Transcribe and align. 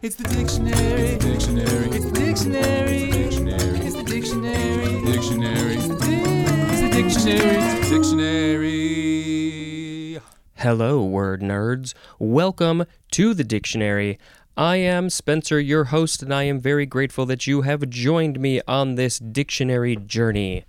It's 0.00 0.14
the 0.14 0.28
dictionary. 0.28 0.76
It's 0.76 1.24
the 1.24 1.32
Dictionary. 1.34 1.88
It's 1.90 2.04
the 2.04 2.12
dictionary. 2.12 3.10
It's 3.10 3.36
the 3.36 3.42
Dictionary. 3.42 3.82
It's 3.84 3.96
the 3.96 4.04
dictionary. 4.04 5.02
Dictionary. 5.04 5.74
It's 5.74 5.88
the 6.80 6.88
dictionary. 6.92 7.58
Dictionary. 7.90 10.20
Hello, 10.54 11.02
word 11.02 11.42
nerds. 11.42 11.94
Welcome 12.20 12.84
to 13.10 13.34
the 13.34 13.42
dictionary. 13.42 14.20
I 14.56 14.76
am 14.76 15.10
Spencer, 15.10 15.58
your 15.58 15.86
host, 15.86 16.22
and 16.22 16.32
I 16.32 16.44
am 16.44 16.60
very 16.60 16.86
grateful 16.86 17.26
that 17.26 17.48
you 17.48 17.62
have 17.62 17.90
joined 17.90 18.38
me 18.38 18.60
on 18.68 18.94
this 18.94 19.18
dictionary 19.18 19.96
journey. 19.96 20.64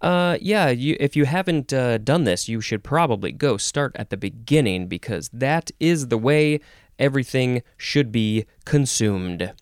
Uh, 0.00 0.38
yeah, 0.40 0.70
you, 0.70 0.96
if 0.98 1.16
you 1.16 1.26
haven't 1.26 1.74
uh, 1.74 1.98
done 1.98 2.24
this, 2.24 2.48
you 2.48 2.62
should 2.62 2.82
probably 2.82 3.30
go 3.30 3.58
start 3.58 3.94
at 3.96 4.08
the 4.08 4.16
beginning 4.16 4.86
because 4.86 5.28
that 5.34 5.70
is 5.78 6.08
the 6.08 6.16
way 6.16 6.60
everything 6.98 7.62
should 7.76 8.12
be 8.12 8.46
consumed. 8.64 9.52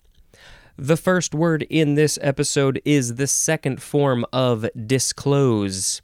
The 0.77 0.97
first 0.97 1.33
word 1.33 1.63
in 1.69 1.95
this 1.95 2.19
episode 2.21 2.81
is 2.85 3.15
the 3.15 3.25
second 3.25 3.81
form 3.81 4.25
of 4.31 4.67
disclose. 4.75 6.01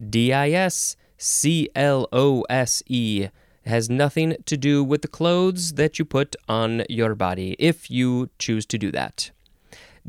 D 0.00 0.32
I 0.32 0.50
S 0.50 0.96
C 1.18 1.68
L 1.74 2.08
O 2.12 2.42
S 2.48 2.82
E 2.86 3.28
has 3.66 3.90
nothing 3.90 4.36
to 4.46 4.56
do 4.56 4.82
with 4.82 5.02
the 5.02 5.08
clothes 5.08 5.74
that 5.74 5.98
you 5.98 6.04
put 6.04 6.36
on 6.48 6.84
your 6.88 7.14
body 7.14 7.56
if 7.58 7.90
you 7.90 8.30
choose 8.38 8.66
to 8.66 8.78
do 8.78 8.90
that. 8.92 9.30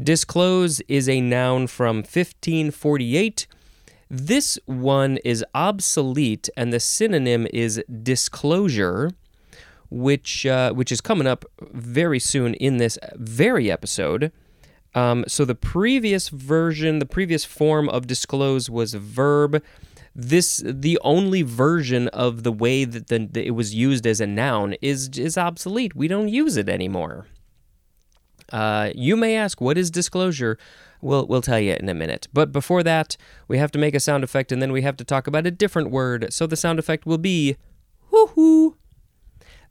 Disclose 0.02 0.82
is 0.88 1.08
a 1.08 1.22
noun 1.22 1.68
from 1.68 1.98
1548. 1.98 3.48
This 4.10 4.60
one 4.66 5.18
is 5.26 5.44
obsolete 5.54 6.50
and 6.56 6.72
the 6.72 6.80
synonym 6.80 7.48
is 7.54 7.84
disclosure 8.04 9.12
which 9.90 10.46
uh, 10.46 10.74
which 10.74 10.92
is 10.92 11.02
coming 11.02 11.28
up 11.28 11.46
very 11.62 12.20
soon 12.20 12.54
in 12.56 12.78
this 12.78 12.98
very 13.16 13.72
episode. 13.72 14.32
Um, 14.94 15.26
so 15.28 15.44
the 15.44 15.56
previous 15.56 16.30
version, 16.30 17.00
the 17.00 17.06
previous 17.06 17.44
form 17.44 17.90
of 17.90 18.08
disclose 18.08 18.70
was 18.70 18.94
verb. 18.94 19.62
This 20.16 20.64
the 20.66 20.98
only 21.04 21.42
version 21.42 22.08
of 22.10 22.44
the 22.44 22.52
way 22.52 22.86
that, 22.86 23.08
the, 23.08 23.30
it 23.36 23.52
was 23.52 23.76
used 23.76 24.08
as 24.08 24.22
a 24.22 24.28
noun 24.28 24.76
is 24.82 25.10
is 25.18 25.38
obsolete. 25.38 25.96
We 25.96 26.08
don't 26.08 26.30
use 26.30 26.56
it 26.56 26.70
anymore. 26.70 27.28
Uh, 28.52 28.92
you 28.96 29.16
may 29.16 29.36
ask, 29.36 29.60
what 29.60 29.78
is 29.78 29.90
disclosure? 29.90 30.58
We'll, 31.02 31.28
we'll 31.28 31.42
tell 31.42 31.60
you 31.60 31.74
in 31.74 31.90
a 31.90 31.94
minute. 31.94 32.28
But 32.34 32.52
before 32.52 32.84
that, 32.84 33.18
we 33.48 33.58
have 33.58 33.72
to 33.72 33.80
make 33.80 33.96
a 33.96 34.00
sound 34.00 34.24
effect 34.24 34.52
and 34.52 34.62
then 34.62 34.72
we 34.72 34.82
have 34.84 34.98
to 34.98 35.04
talk 35.04 35.28
about 35.28 35.48
a 35.48 35.52
different 35.52 35.92
word. 35.92 36.32
So 36.32 36.48
the 36.48 36.56
sound 36.56 36.80
effect 36.80 37.06
will 37.06 37.18
be 37.18 37.58
hoo 38.12 38.28
hoo. 38.28 38.78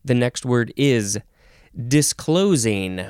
The 0.04 0.14
next 0.14 0.44
word 0.44 0.72
is 0.76 1.18
disclosing. 1.88 3.06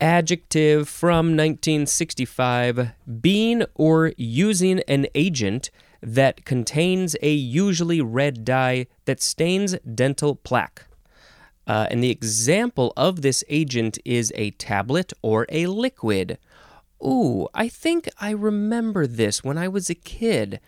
Adjective 0.00 0.88
from 0.88 1.28
1965 1.28 2.90
being 3.20 3.64
or 3.74 4.12
using 4.16 4.80
an 4.80 5.06
agent 5.14 5.70
that 6.02 6.44
contains 6.44 7.16
a 7.22 7.32
usually 7.32 8.00
red 8.00 8.44
dye 8.44 8.86
that 9.04 9.22
stains 9.22 9.76
dental 9.94 10.34
plaque. 10.34 10.84
Uh, 11.66 11.86
and 11.90 12.02
the 12.02 12.10
example 12.10 12.92
of 12.96 13.22
this 13.22 13.44
agent 13.48 13.96
is 14.04 14.32
a 14.34 14.50
tablet 14.52 15.12
or 15.22 15.46
a 15.48 15.66
liquid. 15.66 16.36
Ooh, 17.02 17.48
I 17.54 17.68
think 17.68 18.08
I 18.20 18.30
remember 18.30 19.06
this 19.06 19.42
when 19.42 19.56
I 19.56 19.68
was 19.68 19.88
a 19.88 19.94
kid 19.94 20.60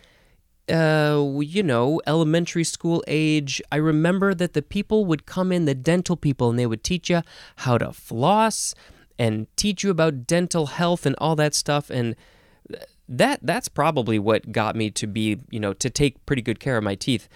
uh, 0.69 1.39
you 1.41 1.63
know, 1.63 2.01
elementary 2.07 2.65
school 2.65 3.05
age, 3.07 3.61
I 3.71 3.77
remember 3.77 4.35
that 4.35 4.55
the 4.55 4.63
people 4.63 5.05
would 5.05 5.27
come 5.27 5.53
in, 5.53 5.65
the 5.65 5.75
dental 5.75 6.17
people, 6.17 6.51
and 6.51 6.59
they 6.59 6.67
would 6.67 6.83
teach 6.83 7.11
you 7.11 7.23
how 7.57 7.79
to 7.79 7.93
floss 7.93 8.75
and 9.19 9.47
teach 9.57 9.85
you 9.85 9.91
about 9.91 10.27
dental 10.27 10.67
health 10.67 11.07
and 11.07 11.15
all 11.19 11.37
that 11.37 11.55
stuff. 11.55 11.91
And 11.91 12.17
that 13.09 13.41
that's 13.43 13.69
probably 13.69 14.19
what 14.19 14.53
got 14.53 14.75
me 14.75 14.91
to 14.91 15.07
be, 15.07 15.41
you 15.51 15.61
know, 15.61 15.75
to 15.75 15.91
take 15.91 16.25
pretty 16.25 16.43
good 16.43 16.61
care 16.61 16.79
of 16.79 16.85
my 16.85 16.95
teeth. 16.95 17.29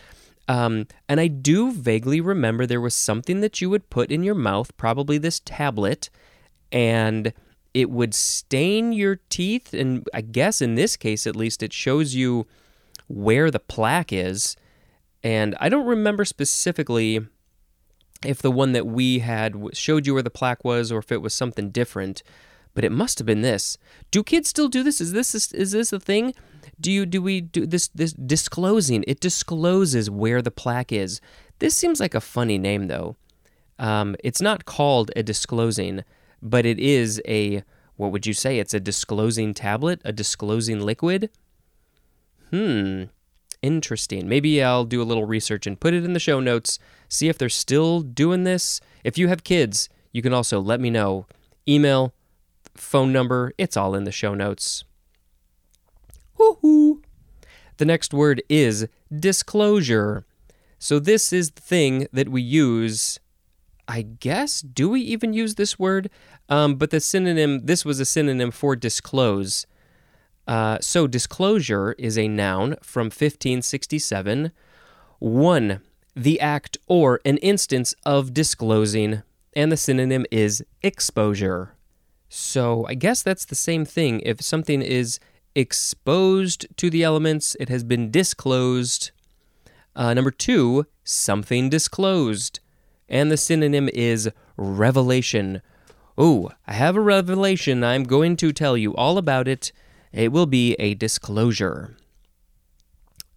Um, 0.48 0.86
and 1.08 1.20
I 1.20 1.26
do 1.26 1.72
vaguely 1.72 2.22
remember 2.22 2.64
there 2.64 2.80
was 2.80 2.94
something 2.94 3.42
that 3.42 3.60
you 3.60 3.68
would 3.68 3.90
put 3.90 4.10
in 4.10 4.22
your 4.22 4.34
mouth, 4.34 4.74
probably 4.78 5.18
this 5.18 5.40
tablet, 5.44 6.08
and 6.72 7.34
it 7.74 7.90
would 7.90 8.14
stain 8.14 8.94
your 8.94 9.20
teeth. 9.28 9.74
And 9.74 10.08
I 10.14 10.22
guess 10.22 10.62
in 10.62 10.74
this 10.74 10.96
case, 10.96 11.26
at 11.26 11.36
least, 11.36 11.62
it 11.62 11.74
shows 11.74 12.14
you 12.14 12.46
where 13.08 13.50
the 13.50 13.58
plaque 13.58 14.12
is. 14.12 14.56
And 15.22 15.56
I 15.60 15.68
don't 15.68 15.86
remember 15.86 16.24
specifically 16.24 17.26
if 18.24 18.40
the 18.40 18.50
one 18.50 18.72
that 18.72 18.86
we 18.86 19.20
had 19.20 19.56
showed 19.72 20.06
you 20.06 20.14
where 20.14 20.22
the 20.22 20.30
plaque 20.30 20.64
was 20.64 20.92
or 20.92 20.98
if 20.98 21.10
it 21.10 21.22
was 21.22 21.34
something 21.34 21.70
different, 21.70 22.22
but 22.74 22.84
it 22.84 22.92
must 22.92 23.18
have 23.18 23.26
been 23.26 23.42
this. 23.42 23.76
Do 24.10 24.22
kids 24.22 24.48
still 24.48 24.68
do 24.68 24.82
this? 24.82 25.00
Is 25.00 25.12
this 25.12 25.34
is 25.52 25.72
this 25.72 25.92
a 25.92 26.00
thing? 26.00 26.34
Do 26.80 26.92
you 26.92 27.06
do 27.06 27.20
we 27.20 27.40
do 27.40 27.66
this 27.66 27.88
this 27.88 28.12
disclosing? 28.12 29.04
It 29.06 29.20
discloses 29.20 30.10
where 30.10 30.42
the 30.42 30.50
plaque 30.50 30.92
is. 30.92 31.20
This 31.58 31.76
seems 31.76 31.98
like 32.00 32.14
a 32.14 32.20
funny 32.20 32.58
name 32.58 32.86
though. 32.86 33.16
Um, 33.78 34.16
it's 34.22 34.40
not 34.40 34.64
called 34.64 35.10
a 35.16 35.22
disclosing, 35.22 36.04
but 36.42 36.66
it 36.66 36.78
is 36.78 37.22
a 37.26 37.62
what 37.96 38.12
would 38.12 38.26
you 38.26 38.32
say? 38.32 38.60
It's 38.60 38.74
a 38.74 38.80
disclosing 38.80 39.54
tablet, 39.54 40.00
a 40.04 40.12
disclosing 40.12 40.80
liquid. 40.80 41.30
Hmm, 42.50 43.04
interesting. 43.62 44.28
Maybe 44.28 44.62
I'll 44.62 44.84
do 44.84 45.02
a 45.02 45.04
little 45.04 45.24
research 45.24 45.66
and 45.66 45.78
put 45.78 45.94
it 45.94 46.04
in 46.04 46.12
the 46.12 46.20
show 46.20 46.40
notes, 46.40 46.78
see 47.08 47.28
if 47.28 47.38
they're 47.38 47.48
still 47.48 48.00
doing 48.00 48.44
this. 48.44 48.80
If 49.04 49.18
you 49.18 49.28
have 49.28 49.44
kids, 49.44 49.88
you 50.12 50.22
can 50.22 50.32
also 50.32 50.60
let 50.60 50.80
me 50.80 50.90
know. 50.90 51.26
Email, 51.68 52.14
phone 52.74 53.12
number, 53.12 53.52
it's 53.58 53.76
all 53.76 53.94
in 53.94 54.04
the 54.04 54.12
show 54.12 54.34
notes. 54.34 54.84
Woohoo! 56.38 57.02
The 57.76 57.84
next 57.84 58.14
word 58.14 58.42
is 58.48 58.88
disclosure. 59.14 60.24
So, 60.78 60.98
this 60.98 61.32
is 61.32 61.50
the 61.50 61.60
thing 61.60 62.06
that 62.12 62.28
we 62.28 62.40
use. 62.40 63.18
I 63.88 64.02
guess, 64.02 64.60
do 64.60 64.90
we 64.90 65.00
even 65.00 65.32
use 65.32 65.54
this 65.54 65.78
word? 65.78 66.10
Um, 66.48 66.76
but 66.76 66.90
the 66.90 67.00
synonym, 67.00 67.66
this 67.66 67.84
was 67.84 68.00
a 68.00 68.04
synonym 68.04 68.50
for 68.50 68.76
disclose. 68.76 69.66
Uh, 70.48 70.78
so, 70.80 71.06
disclosure 71.06 71.92
is 71.98 72.16
a 72.16 72.26
noun 72.26 72.76
from 72.82 73.06
1567. 73.06 74.50
One, 75.18 75.82
the 76.16 76.40
act 76.40 76.78
or 76.86 77.20
an 77.26 77.36
instance 77.38 77.94
of 78.06 78.32
disclosing, 78.32 79.22
and 79.54 79.70
the 79.70 79.76
synonym 79.76 80.24
is 80.30 80.64
exposure. 80.82 81.74
So, 82.30 82.86
I 82.88 82.94
guess 82.94 83.22
that's 83.22 83.44
the 83.44 83.54
same 83.54 83.84
thing. 83.84 84.22
If 84.24 84.40
something 84.40 84.80
is 84.80 85.20
exposed 85.54 86.66
to 86.78 86.88
the 86.88 87.02
elements, 87.02 87.54
it 87.60 87.68
has 87.68 87.84
been 87.84 88.10
disclosed. 88.10 89.10
Uh, 89.94 90.14
number 90.14 90.30
two, 90.30 90.86
something 91.04 91.68
disclosed, 91.68 92.60
and 93.06 93.30
the 93.30 93.36
synonym 93.36 93.90
is 93.92 94.30
revelation. 94.56 95.60
Oh, 96.16 96.52
I 96.66 96.72
have 96.72 96.96
a 96.96 97.00
revelation. 97.00 97.84
I'm 97.84 98.04
going 98.04 98.36
to 98.36 98.50
tell 98.50 98.78
you 98.78 98.96
all 98.96 99.18
about 99.18 99.46
it. 99.46 99.72
It 100.12 100.32
will 100.32 100.46
be 100.46 100.74
a 100.74 100.94
disclosure. 100.94 101.96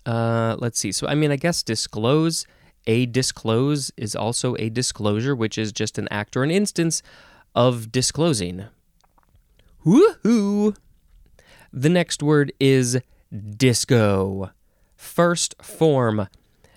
Uh, 0.05 0.55
let's 0.59 0.79
see. 0.79 0.91
So, 0.91 1.07
I 1.07 1.15
mean, 1.15 1.31
I 1.31 1.35
guess 1.35 1.63
disclose, 1.63 2.45
a 2.87 3.05
disclose 3.05 3.91
is 3.97 4.15
also 4.15 4.55
a 4.57 4.69
disclosure, 4.69 5.35
which 5.35 5.57
is 5.57 5.71
just 5.71 5.97
an 5.97 6.07
act 6.09 6.35
or 6.35 6.43
an 6.43 6.51
instance 6.51 7.03
of 7.53 7.91
disclosing. 7.91 8.65
Woohoo! 9.85 10.75
The 11.73 11.89
next 11.89 12.23
word 12.23 12.51
is 12.59 12.99
disco. 13.57 14.51
First 14.95 15.55
form, 15.61 16.27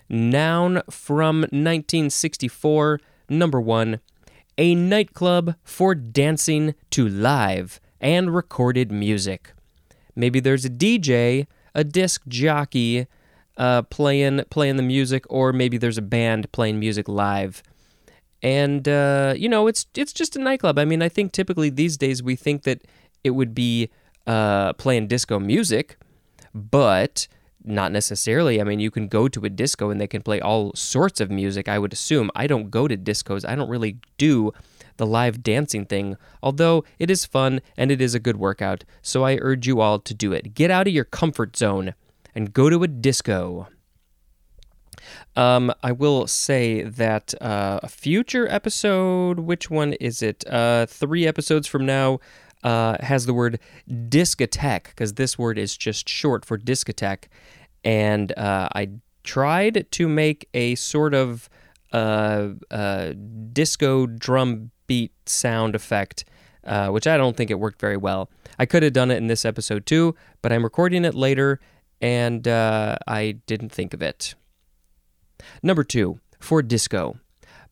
noun 0.09 0.81
from 0.89 1.41
1964, 1.41 2.99
number 3.29 3.61
one, 3.61 3.99
a 4.57 4.73
nightclub 4.73 5.55
for 5.63 5.95
dancing 5.95 6.75
to 6.91 7.07
live 7.07 7.79
and 7.99 8.33
recorded 8.33 8.91
music. 8.91 9.53
Maybe 10.15 10.39
there's 10.39 10.65
a 10.65 10.69
DJ, 10.69 11.47
a 11.73 11.83
disc 11.83 12.21
jockey 12.27 13.07
uh, 13.57 13.83
playing 13.83 14.43
playing 14.49 14.77
the 14.77 14.83
music, 14.83 15.25
or 15.29 15.53
maybe 15.53 15.77
there's 15.77 15.97
a 15.97 16.01
band 16.01 16.51
playing 16.51 16.79
music 16.79 17.07
live. 17.07 17.63
And 18.41 18.87
uh, 18.87 19.33
you 19.37 19.49
know, 19.49 19.67
it's 19.67 19.87
it's 19.95 20.13
just 20.13 20.35
a 20.35 20.39
nightclub. 20.39 20.77
I 20.77 20.85
mean, 20.85 21.01
I 21.01 21.09
think 21.09 21.31
typically 21.31 21.69
these 21.69 21.97
days 21.97 22.21
we 22.21 22.35
think 22.35 22.63
that 22.63 22.81
it 23.23 23.31
would 23.31 23.55
be 23.55 23.89
uh, 24.27 24.73
playing 24.73 25.07
disco 25.07 25.39
music, 25.39 25.97
but 26.53 27.27
not 27.63 27.91
necessarily. 27.91 28.61
I 28.61 28.63
mean, 28.63 28.79
you 28.79 28.91
can 28.91 29.07
go 29.07 29.27
to 29.27 29.43
a 29.45 29.49
disco 29.49 29.89
and 29.89 29.99
they 29.99 30.07
can 30.07 30.21
play 30.21 30.39
all 30.39 30.71
sorts 30.75 31.19
of 31.19 31.31
music. 31.31 31.67
I 31.67 31.79
would 31.79 31.93
assume. 31.93 32.29
I 32.35 32.45
don't 32.47 32.69
go 32.69 32.87
to 32.87 32.95
discos. 32.95 33.47
I 33.47 33.55
don't 33.55 33.69
really 33.69 33.97
do 34.17 34.53
the 34.97 35.05
live 35.05 35.43
dancing 35.43 35.85
thing, 35.85 36.17
although 36.41 36.83
it 36.99 37.09
is 37.09 37.25
fun 37.25 37.61
and 37.77 37.91
it 37.91 38.01
is 38.01 38.15
a 38.15 38.19
good 38.19 38.37
workout, 38.37 38.83
so 39.01 39.23
I 39.23 39.37
urge 39.41 39.67
you 39.67 39.81
all 39.81 39.99
to 39.99 40.13
do 40.13 40.33
it. 40.33 40.53
Get 40.53 40.71
out 40.71 40.87
of 40.87 40.93
your 40.93 41.05
comfort 41.05 41.55
zone 41.55 41.93
and 42.33 42.53
go 42.53 42.69
to 42.69 42.83
a 42.83 42.87
disco. 42.87 43.67
Um, 45.35 45.73
I 45.83 45.91
will 45.91 46.27
say 46.27 46.83
that 46.83 47.33
uh, 47.41 47.79
a 47.83 47.87
future 47.87 48.47
episode, 48.49 49.39
which 49.39 49.69
one 49.69 49.93
is 49.93 50.21
it? 50.21 50.43
Uh, 50.47 50.85
three 50.85 51.27
episodes 51.27 51.67
from 51.67 51.85
now, 51.85 52.19
uh, 52.63 52.97
has 53.01 53.25
the 53.25 53.33
word 53.33 53.59
discotheque 53.87 54.85
because 54.85 55.13
this 55.13 55.37
word 55.37 55.57
is 55.57 55.77
just 55.77 56.09
short 56.09 56.43
for 56.45 56.57
discotheque. 56.57 57.25
And 57.83 58.35
uh, 58.37 58.69
I 58.73 58.89
tried 59.23 59.85
to 59.91 60.07
make 60.07 60.49
a 60.53 60.75
sort 60.75 61.13
of 61.13 61.49
uh, 61.93 62.49
uh, 62.71 63.13
disco 63.53 64.07
drum 64.07 64.71
beat 64.87 65.11
sound 65.25 65.75
effect, 65.75 66.25
uh, 66.63 66.89
which 66.89 67.07
I 67.07 67.17
don't 67.17 67.35
think 67.35 67.51
it 67.51 67.59
worked 67.59 67.79
very 67.79 67.97
well. 67.97 68.29
I 68.57 68.65
could 68.65 68.83
have 68.83 68.93
done 68.93 69.11
it 69.11 69.17
in 69.17 69.27
this 69.27 69.45
episode 69.45 69.85
too, 69.85 70.15
but 70.41 70.51
I'm 70.51 70.63
recording 70.63 71.05
it 71.05 71.15
later 71.15 71.59
and 72.01 72.47
uh, 72.47 72.97
I 73.07 73.37
didn't 73.47 73.71
think 73.71 73.93
of 73.93 74.01
it. 74.01 74.35
Number 75.63 75.83
two, 75.83 76.19
for 76.39 76.61
disco. 76.61 77.17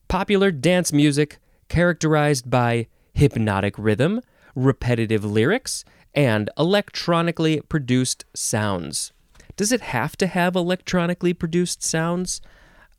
Popular 0.07 0.51
dance 0.51 0.91
music 0.93 1.39
characterized 1.69 2.49
by 2.49 2.87
hypnotic 3.13 3.75
rhythm, 3.77 4.21
repetitive 4.55 5.23
lyrics, 5.23 5.85
and 6.13 6.49
electronically 6.57 7.61
produced 7.61 8.25
sounds. 8.35 9.11
Does 9.55 9.71
it 9.71 9.81
have 9.81 10.17
to 10.17 10.27
have 10.27 10.55
electronically 10.55 11.33
produced 11.33 11.83
sounds? 11.83 12.41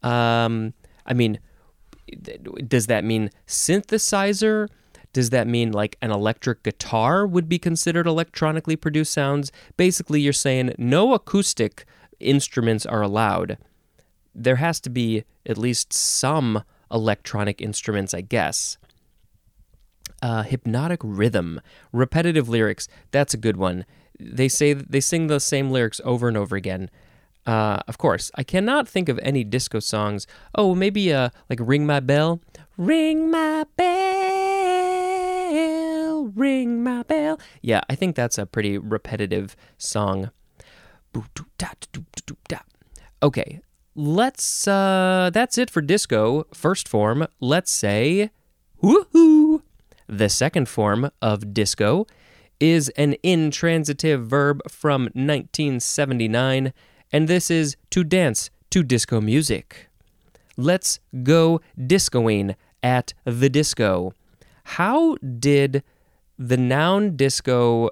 Um, 0.03 0.75
I 1.07 1.15
mean, 1.15 1.39
does 2.69 2.87
that 2.87 3.05
mean 3.05 3.31
synthesizer? 3.47 4.69
Does 5.13 5.31
that 5.31 5.47
mean 5.47 5.73
like 5.73 5.97
an 6.03 6.11
electric 6.11 6.65
guitar 6.65 7.27
would 7.27 7.49
be 7.49 7.59
considered 7.59 8.07
electronically 8.07 8.77
produced 8.77 9.13
sounds? 9.13 9.53
Basically, 9.77 10.21
you're 10.21 10.33
saying 10.33 10.75
no 10.77 11.15
acoustic 11.15 11.85
instruments 12.21 12.85
are 12.85 13.03
allowed. 13.03 13.59
There 14.35 14.57
has 14.57 14.81
to 14.81 14.91
be 14.91 15.25
at 15.47 15.57
least 15.57 15.93
some 15.93 16.65
electronic 16.91 17.61
instruments, 17.61 18.13
I 18.13 18.23
guess. 18.23 18.77
Uh, 20.21 20.43
hypnotic 20.43 21.01
rhythm, 21.03 21.61
repetitive 21.93 22.49
lyrics. 22.49 22.89
That's 23.11 23.35
a 23.35 23.39
good 23.39 23.57
one. 23.57 23.85
They 24.19 24.49
say 24.49 24.73
they 24.73 25.01
sing 25.01 25.27
the 25.27 25.41
same 25.41 25.71
lyrics 25.71 26.01
over 26.05 26.29
and 26.29 26.37
over 26.37 26.57
again. 26.57 26.91
Uh, 27.47 27.81
of 27.87 27.99
course, 27.99 28.31
I 28.37 28.43
cannot 28.43 28.89
think 28.89 29.09
of 29.09 29.19
any 29.23 29.45
disco 29.45 29.81
songs. 29.81 30.27
Oh, 30.55 30.75
maybe 30.75 31.13
uh, 31.13 31.31
like 31.51 31.61
"Ring 31.61 31.87
My 31.87 32.01
Bell." 32.01 32.41
Ring 32.77 33.31
my 33.31 33.65
bell, 33.77 33.87
ring 36.35 36.83
my 36.83 37.05
bell. 37.05 37.39
Yeah, 37.63 37.83
I 37.89 37.95
think 37.95 38.17
that's 38.17 38.37
a 38.37 38.47
pretty 38.47 38.79
repetitive 38.79 39.55
song. 39.79 40.33
Okay, 43.23 43.61
let's. 43.95 44.67
Uh, 44.67 45.31
that's 45.33 45.57
it 45.57 45.71
for 45.71 45.81
disco. 45.83 46.49
First 46.53 46.89
form. 46.89 47.29
Let's 47.39 47.71
say, 47.71 48.31
woohoo. 48.83 49.63
The 50.09 50.29
second 50.29 50.69
form 50.69 51.13
of 51.23 51.55
disco 51.55 52.09
is 52.59 52.89
an 52.91 53.15
intransitive 53.23 54.27
verb 54.27 54.63
from 54.69 55.03
1979 55.15 56.73
and 57.15 57.29
this 57.29 57.51
is 57.51 57.77
to 57.91 58.05
dance 58.05 58.51
to 58.71 58.83
disco 58.83 59.21
music. 59.21 59.89
Let's 60.57 61.01
go 61.23 61.61
discoing 61.79 62.57
at 62.83 63.15
the 63.25 63.49
disco. 63.49 64.13
How 64.65 65.17
did 65.17 65.83
the 66.39 66.57
noun 66.57 67.17
disco. 67.17 67.91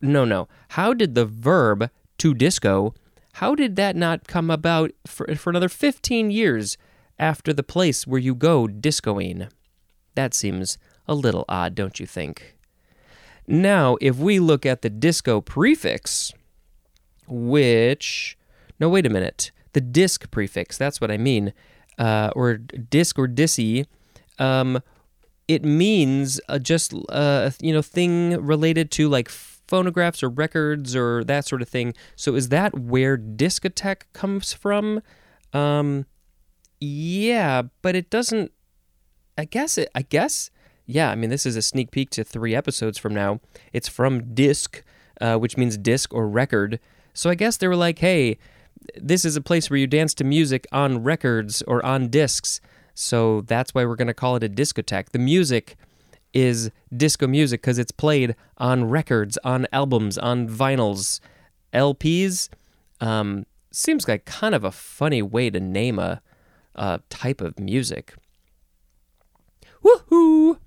No, 0.00 0.24
no. 0.24 0.48
How 0.70 0.94
did 0.94 1.14
the 1.14 1.24
verb 1.24 1.90
to 2.18 2.34
disco. 2.34 2.94
How 3.34 3.54
did 3.54 3.76
that 3.76 3.96
not 3.96 4.28
come 4.28 4.50
about 4.50 4.92
for, 5.06 5.34
for 5.34 5.50
another 5.50 5.68
15 5.68 6.30
years 6.30 6.76
after 7.18 7.52
the 7.52 7.62
place 7.62 8.06
where 8.06 8.20
you 8.20 8.34
go 8.34 8.66
discoing? 8.66 9.48
That 10.14 10.34
seems 10.34 10.78
a 11.08 11.14
little 11.14 11.44
odd, 11.48 11.74
don't 11.74 11.98
you 11.98 12.06
think? 12.06 12.56
Now, 13.46 13.96
if 14.00 14.16
we 14.18 14.38
look 14.38 14.64
at 14.66 14.82
the 14.82 14.90
disco 14.90 15.40
prefix, 15.40 16.32
which 17.26 18.36
no, 18.82 18.88
wait 18.88 19.06
a 19.06 19.10
minute. 19.10 19.52
The 19.74 19.80
disc 19.80 20.28
prefix, 20.32 20.76
that's 20.76 21.00
what 21.00 21.12
I 21.12 21.16
mean. 21.16 21.52
Uh, 21.98 22.30
or 22.34 22.56
disc 22.56 23.16
or 23.16 23.28
dissy, 23.28 23.86
um, 24.40 24.82
it 25.46 25.64
means 25.64 26.40
uh, 26.48 26.58
just 26.58 26.92
uh, 27.08 27.50
you 27.60 27.72
know 27.72 27.80
thing 27.80 28.44
related 28.44 28.90
to 28.92 29.08
like 29.08 29.28
phonographs 29.28 30.20
or 30.20 30.28
records 30.28 30.96
or 30.96 31.22
that 31.24 31.46
sort 31.46 31.62
of 31.62 31.68
thing. 31.68 31.94
So 32.16 32.34
is 32.34 32.48
that 32.48 32.76
where 32.76 33.16
discotheque 33.16 34.02
comes 34.14 34.52
from? 34.52 35.00
Um, 35.52 36.06
yeah, 36.80 37.62
but 37.82 37.94
it 37.94 38.10
doesn't. 38.10 38.50
I 39.38 39.44
guess 39.44 39.78
it. 39.78 39.90
I 39.94 40.02
guess. 40.02 40.50
Yeah, 40.86 41.08
I 41.08 41.14
mean 41.14 41.30
this 41.30 41.46
is 41.46 41.54
a 41.54 41.62
sneak 41.62 41.92
peek 41.92 42.10
to 42.10 42.24
three 42.24 42.52
episodes 42.56 42.98
from 42.98 43.14
now. 43.14 43.38
It's 43.72 43.88
from 43.88 44.34
disc, 44.34 44.82
uh, 45.20 45.36
which 45.36 45.56
means 45.56 45.76
disc 45.78 46.12
or 46.12 46.28
record. 46.28 46.80
So 47.14 47.30
I 47.30 47.36
guess 47.36 47.58
they 47.58 47.68
were 47.68 47.76
like, 47.76 48.00
hey, 48.00 48.38
this 48.96 49.24
is 49.24 49.36
a 49.36 49.40
place 49.40 49.70
where 49.70 49.78
you 49.78 49.86
dance 49.86 50.14
to 50.14 50.24
music 50.24 50.66
on 50.72 51.02
records 51.02 51.62
or 51.62 51.84
on 51.84 52.08
discs. 52.08 52.60
So 52.94 53.42
that's 53.42 53.74
why 53.74 53.84
we're 53.84 53.96
going 53.96 54.08
to 54.08 54.14
call 54.14 54.36
it 54.36 54.44
a 54.44 54.48
discotheque. 54.48 55.10
The 55.10 55.18
music 55.18 55.76
is 56.32 56.70
disco 56.94 57.26
music 57.26 57.60
because 57.60 57.78
it's 57.78 57.92
played 57.92 58.34
on 58.58 58.84
records, 58.84 59.38
on 59.44 59.66
albums, 59.72 60.18
on 60.18 60.48
vinyls, 60.48 61.20
LPs. 61.72 62.48
Um, 63.00 63.46
seems 63.70 64.06
like 64.06 64.24
kind 64.24 64.54
of 64.54 64.64
a 64.64 64.72
funny 64.72 65.22
way 65.22 65.50
to 65.50 65.60
name 65.60 65.98
a, 65.98 66.20
a 66.74 67.00
type 67.10 67.40
of 67.40 67.58
music. 67.58 68.14
Woohoo! 69.84 70.58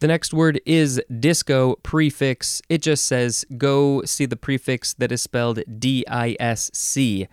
The 0.00 0.08
next 0.08 0.32
word 0.32 0.62
is 0.64 1.00
disco 1.20 1.76
prefix. 1.82 2.62
It 2.70 2.80
just 2.80 3.06
says 3.06 3.44
go 3.58 4.02
see 4.04 4.24
the 4.24 4.36
prefix 4.36 4.94
that 4.94 5.12
is 5.12 5.20
spelled 5.20 5.62
D 5.78 6.04
I 6.08 6.36
S 6.40 6.70
C 6.72 7.28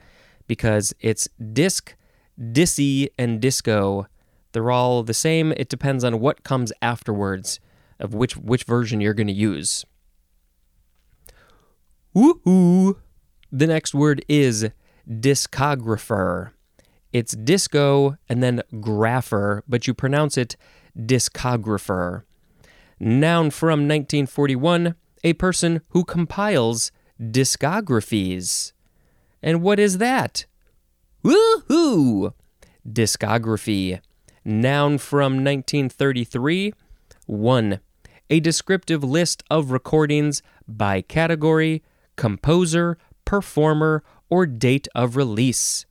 because 0.48 0.94
it's 1.00 1.30
disc, 1.54 1.96
dissy, 2.38 3.08
and 3.18 3.40
disco. 3.40 4.08
They're 4.52 4.70
all 4.70 5.04
the 5.04 5.14
same. 5.14 5.54
It 5.54 5.70
depends 5.70 6.04
on 6.04 6.20
what 6.20 6.44
comes 6.44 6.74
afterwards 6.82 7.62
of 8.00 8.14
which 8.14 8.36
which 8.36 8.66
version 8.66 9.00
you're 9.00 9.14
going 9.14 9.28
to 9.28 9.34
use. 9.34 9.86
Woohoo! 12.14 12.98
The 13.50 13.68
next 13.68 13.94
word 13.94 14.26
is 14.28 14.70
discographer. 15.10 16.52
It's 17.14 17.34
disco 17.34 18.18
and 18.28 18.44
then 18.44 18.62
grapher, 18.74 19.62
but 19.70 19.88
you 19.88 19.94
pronounce 19.94 20.38
it 20.38 20.58
discographer. 20.98 22.24
Noun 23.00 23.52
from 23.52 23.82
1941, 23.82 24.96
a 25.24 25.34
person 25.34 25.82
who 25.90 26.04
compiles 26.04 26.92
discographies. 27.22 28.74
And 29.42 29.62
what 29.62 29.80
is 29.80 30.00
that? 30.00 30.46
Woohoo! 31.24 32.34
Discography. 32.88 34.00
Noun 34.44 34.98
from 34.98 35.44
1933. 35.44 36.74
1. 37.26 37.80
A 38.30 38.40
descriptive 38.40 39.04
list 39.04 39.44
of 39.50 39.72
recordings 39.72 40.42
by 40.68 41.02
category, 41.02 41.84
composer, 42.16 42.98
performer, 43.26 44.04
or 44.30 44.46
date 44.46 44.88
of 44.96 45.16
release. 45.16 45.86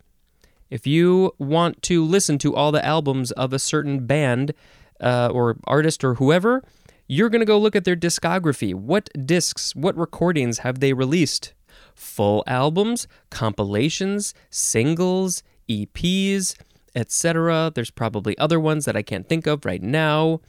If 0.71 0.87
you 0.87 1.35
want 1.39 1.83
to 1.83 2.05
listen 2.05 2.39
to 2.39 2.55
all 2.55 2.73
the 2.73 2.85
albums 2.85 3.31
of 3.33 3.53
a 3.53 3.59
certain 3.59 4.07
band 4.07 4.53
uh, 5.01 5.29
or 5.33 5.57
artist 5.65 6.03
or 6.03 6.15
whoever, 6.15 6.63
you're 7.07 7.31
going 7.31 7.41
to 7.41 7.47
go 7.47 7.59
look 7.59 7.77
at 7.77 7.85
their 7.85 7.97
discography. 7.97 8.75
What 8.75 9.11
discs, 9.27 9.75
what 9.75 9.97
recordings 9.97 10.59
have 10.59 10.81
they 10.81 10.93
released? 10.93 11.53
Full 11.95 12.45
albums, 12.47 13.07
compilations, 13.31 14.35
singles, 14.51 15.43
EPs, 15.69 16.57
etc. 16.95 17.71
There's 17.75 17.91
probably 17.91 18.37
other 18.39 18.59
ones 18.59 18.85
that 18.85 18.97
I 18.97 19.03
can't 19.03 19.29
think 19.29 19.47
of 19.47 19.65
right 19.65 19.83
now. 19.83 20.41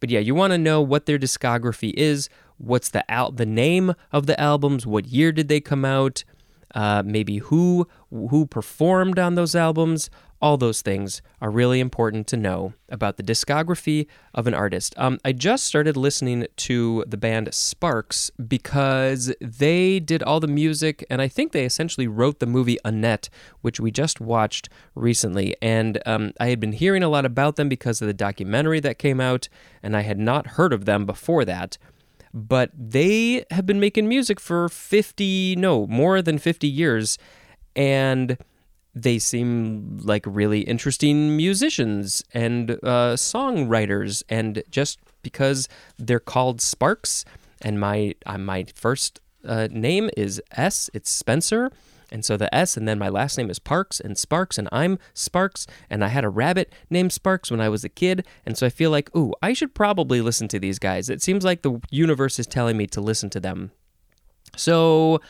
But 0.00 0.10
yeah, 0.10 0.20
you 0.20 0.34
want 0.34 0.52
to 0.52 0.58
know 0.58 0.80
what 0.80 1.06
their 1.06 1.18
discography 1.18 1.92
is, 1.94 2.28
what's 2.56 2.88
the 2.90 3.08
al- 3.10 3.32
the 3.32 3.46
name 3.46 3.94
of 4.12 4.26
the 4.26 4.40
albums, 4.40 4.86
what 4.86 5.06
year 5.06 5.32
did 5.32 5.48
they 5.48 5.60
come 5.60 5.84
out, 5.84 6.24
uh, 6.74 7.02
maybe 7.04 7.38
who 7.38 7.88
who 8.10 8.46
performed 8.46 9.18
on 9.18 9.34
those 9.34 9.54
albums, 9.54 10.08
all 10.40 10.56
those 10.56 10.82
things 10.82 11.20
are 11.40 11.50
really 11.50 11.80
important 11.80 12.26
to 12.28 12.36
know 12.36 12.72
about 12.88 13.16
the 13.16 13.22
discography 13.22 14.06
of 14.34 14.46
an 14.46 14.54
artist. 14.54 14.94
Um, 14.96 15.18
I 15.24 15.32
just 15.32 15.64
started 15.64 15.96
listening 15.96 16.46
to 16.56 17.04
the 17.06 17.16
band 17.16 17.52
Sparks 17.52 18.30
because 18.46 19.34
they 19.40 19.98
did 19.98 20.22
all 20.22 20.40
the 20.40 20.46
music, 20.46 21.04
and 21.10 21.20
I 21.20 21.28
think 21.28 21.52
they 21.52 21.64
essentially 21.64 22.06
wrote 22.06 22.38
the 22.38 22.46
movie 22.46 22.78
Annette, 22.84 23.28
which 23.62 23.80
we 23.80 23.90
just 23.90 24.20
watched 24.20 24.68
recently. 24.94 25.56
And 25.60 26.00
um, 26.06 26.32
I 26.38 26.48
had 26.48 26.60
been 26.60 26.72
hearing 26.72 27.02
a 27.02 27.08
lot 27.08 27.24
about 27.24 27.56
them 27.56 27.68
because 27.68 28.00
of 28.00 28.06
the 28.06 28.14
documentary 28.14 28.80
that 28.80 28.98
came 28.98 29.20
out, 29.20 29.48
and 29.82 29.96
I 29.96 30.02
had 30.02 30.18
not 30.18 30.48
heard 30.48 30.72
of 30.72 30.84
them 30.84 31.04
before 31.04 31.44
that. 31.44 31.78
But 32.32 32.70
they 32.76 33.44
have 33.50 33.66
been 33.66 33.80
making 33.80 34.08
music 34.08 34.38
for 34.38 34.68
50, 34.68 35.56
no, 35.56 35.86
more 35.86 36.22
than 36.22 36.38
50 36.38 36.68
years. 36.68 37.18
And 37.74 38.36
they 39.02 39.18
seem 39.18 39.98
like 40.02 40.24
really 40.26 40.60
interesting 40.60 41.36
musicians 41.36 42.24
and 42.32 42.70
uh, 42.70 43.14
songwriters, 43.16 44.22
and 44.28 44.62
just 44.70 44.98
because 45.22 45.68
they're 45.98 46.20
called 46.20 46.60
Sparks, 46.60 47.24
and 47.62 47.78
my 47.78 48.14
uh, 48.26 48.38
my 48.38 48.66
first 48.74 49.20
uh, 49.44 49.68
name 49.70 50.10
is 50.16 50.42
S, 50.52 50.90
it's 50.94 51.10
Spencer. 51.10 51.70
And 52.10 52.24
so 52.24 52.38
the 52.38 52.52
S, 52.54 52.78
and 52.78 52.88
then 52.88 52.98
my 52.98 53.10
last 53.10 53.36
name 53.36 53.50
is 53.50 53.58
Parks 53.58 54.00
and 54.00 54.16
Sparks, 54.16 54.56
and 54.56 54.66
I'm 54.72 54.98
Sparks, 55.12 55.66
and 55.90 56.02
I 56.02 56.08
had 56.08 56.24
a 56.24 56.30
rabbit 56.30 56.72
named 56.88 57.12
Sparks 57.12 57.50
when 57.50 57.60
I 57.60 57.68
was 57.68 57.84
a 57.84 57.90
kid, 57.90 58.26
and 58.46 58.56
so 58.56 58.66
I 58.66 58.70
feel 58.70 58.90
like, 58.90 59.14
ooh, 59.14 59.34
I 59.42 59.52
should 59.52 59.74
probably 59.74 60.22
listen 60.22 60.48
to 60.48 60.58
these 60.58 60.78
guys. 60.78 61.10
It 61.10 61.20
seems 61.20 61.44
like 61.44 61.60
the 61.60 61.80
universe 61.90 62.38
is 62.38 62.46
telling 62.46 62.78
me 62.78 62.86
to 62.86 63.02
listen 63.02 63.28
to 63.30 63.40
them. 63.40 63.72
So 64.56 65.20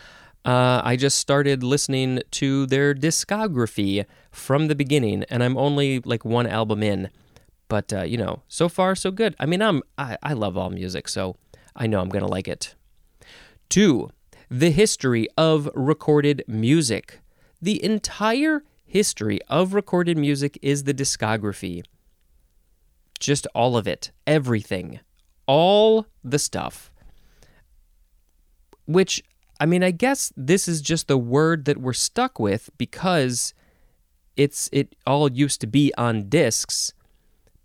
uh, 0.48 0.80
I 0.82 0.96
just 0.96 1.18
started 1.18 1.62
listening 1.62 2.22
to 2.30 2.64
their 2.64 2.94
discography 2.94 4.06
from 4.30 4.68
the 4.68 4.74
beginning, 4.74 5.24
and 5.24 5.44
I'm 5.44 5.58
only 5.58 6.00
like 6.00 6.24
one 6.24 6.46
album 6.46 6.82
in. 6.82 7.10
But 7.68 7.92
uh, 7.92 8.04
you 8.04 8.16
know, 8.16 8.40
so 8.48 8.70
far 8.70 8.94
so 8.94 9.10
good. 9.10 9.36
I 9.38 9.44
mean, 9.44 9.60
I'm 9.60 9.82
I, 9.98 10.16
I 10.22 10.32
love 10.32 10.56
all 10.56 10.70
music, 10.70 11.06
so 11.06 11.36
I 11.76 11.86
know 11.86 12.00
I'm 12.00 12.08
gonna 12.08 12.26
like 12.26 12.48
it. 12.48 12.74
Two, 13.68 14.08
the 14.50 14.70
history 14.70 15.28
of 15.36 15.68
recorded 15.74 16.44
music. 16.48 17.20
The 17.60 17.84
entire 17.84 18.62
history 18.86 19.40
of 19.50 19.74
recorded 19.74 20.16
music 20.16 20.58
is 20.62 20.84
the 20.84 20.94
discography. 20.94 21.84
Just 23.20 23.46
all 23.54 23.76
of 23.76 23.86
it, 23.86 24.12
everything, 24.26 25.00
all 25.46 26.06
the 26.24 26.38
stuff. 26.38 26.90
Which, 28.86 29.22
I 29.60 29.66
mean, 29.66 29.82
I 29.82 29.90
guess 29.90 30.32
this 30.36 30.68
is 30.68 30.80
just 30.80 31.08
the 31.08 31.18
word 31.18 31.64
that 31.64 31.78
we're 31.78 31.92
stuck 31.92 32.38
with 32.38 32.70
because 32.78 33.54
it's 34.36 34.68
it 34.72 34.94
all 35.06 35.30
used 35.30 35.60
to 35.62 35.66
be 35.66 35.92
on 35.98 36.28
discs. 36.28 36.92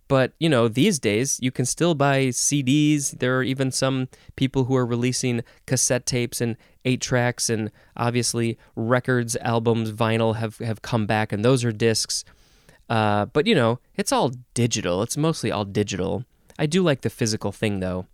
But, 0.07 0.33
you 0.39 0.49
know, 0.49 0.67
these 0.67 0.99
days 0.99 1.39
you 1.41 1.51
can 1.51 1.65
still 1.65 1.95
buy 1.95 2.27
CDs. 2.27 3.17
There 3.19 3.37
are 3.37 3.43
even 3.43 3.71
some 3.71 4.09
people 4.35 4.65
who 4.65 4.75
are 4.75 4.85
releasing 4.85 5.43
cassette 5.65 6.05
tapes 6.05 6.41
and 6.41 6.57
eight 6.83 7.01
tracks, 7.01 7.49
and 7.49 7.71
obviously 7.95 8.57
records, 8.75 9.35
albums, 9.37 9.91
vinyl 9.91 10.35
have, 10.35 10.57
have 10.57 10.81
come 10.81 11.05
back, 11.05 11.31
and 11.31 11.43
those 11.43 11.63
are 11.63 11.71
discs. 11.71 12.25
Uh, 12.89 13.25
but, 13.25 13.47
you 13.47 13.55
know, 13.55 13.79
it's 13.95 14.11
all 14.11 14.31
digital. 14.53 15.01
It's 15.03 15.17
mostly 15.17 15.51
all 15.51 15.65
digital. 15.65 16.25
I 16.59 16.65
do 16.65 16.83
like 16.83 17.01
the 17.01 17.09
physical 17.09 17.51
thing, 17.51 17.79
though. 17.79 18.05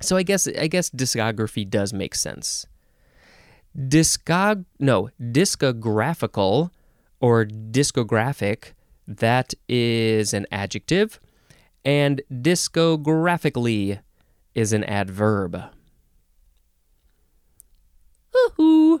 So 0.00 0.16
I 0.16 0.24
guess 0.24 0.48
I 0.48 0.66
guess 0.66 0.90
discography 0.90 1.68
does 1.68 1.92
make 1.92 2.14
sense. 2.14 2.66
Discog 3.76 4.64
no, 4.78 5.10
discographical 5.20 6.70
or 7.20 7.44
discographic 7.46 8.72
that 9.06 9.54
is 9.68 10.34
an 10.34 10.46
adjective, 10.52 11.18
and 11.84 12.22
discographically 12.30 14.00
is 14.54 14.72
an 14.72 14.84
adverb. 14.84 15.62
Woohoo! 18.34 19.00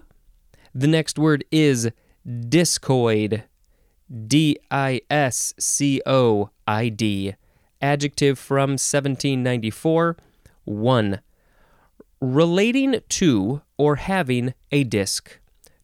The 0.74 0.86
next 0.86 1.18
word 1.18 1.44
is 1.50 1.90
discoid. 2.26 3.44
D 4.26 4.58
I 4.70 5.00
S 5.10 5.54
C 5.58 6.02
O 6.04 6.50
I 6.66 6.88
D. 6.88 7.34
Adjective 7.80 8.38
from 8.38 8.72
1794. 8.72 10.16
1. 10.64 11.20
Relating 12.22 13.00
to 13.08 13.62
or 13.76 13.96
having 13.96 14.54
a 14.70 14.84
disc. 14.84 15.40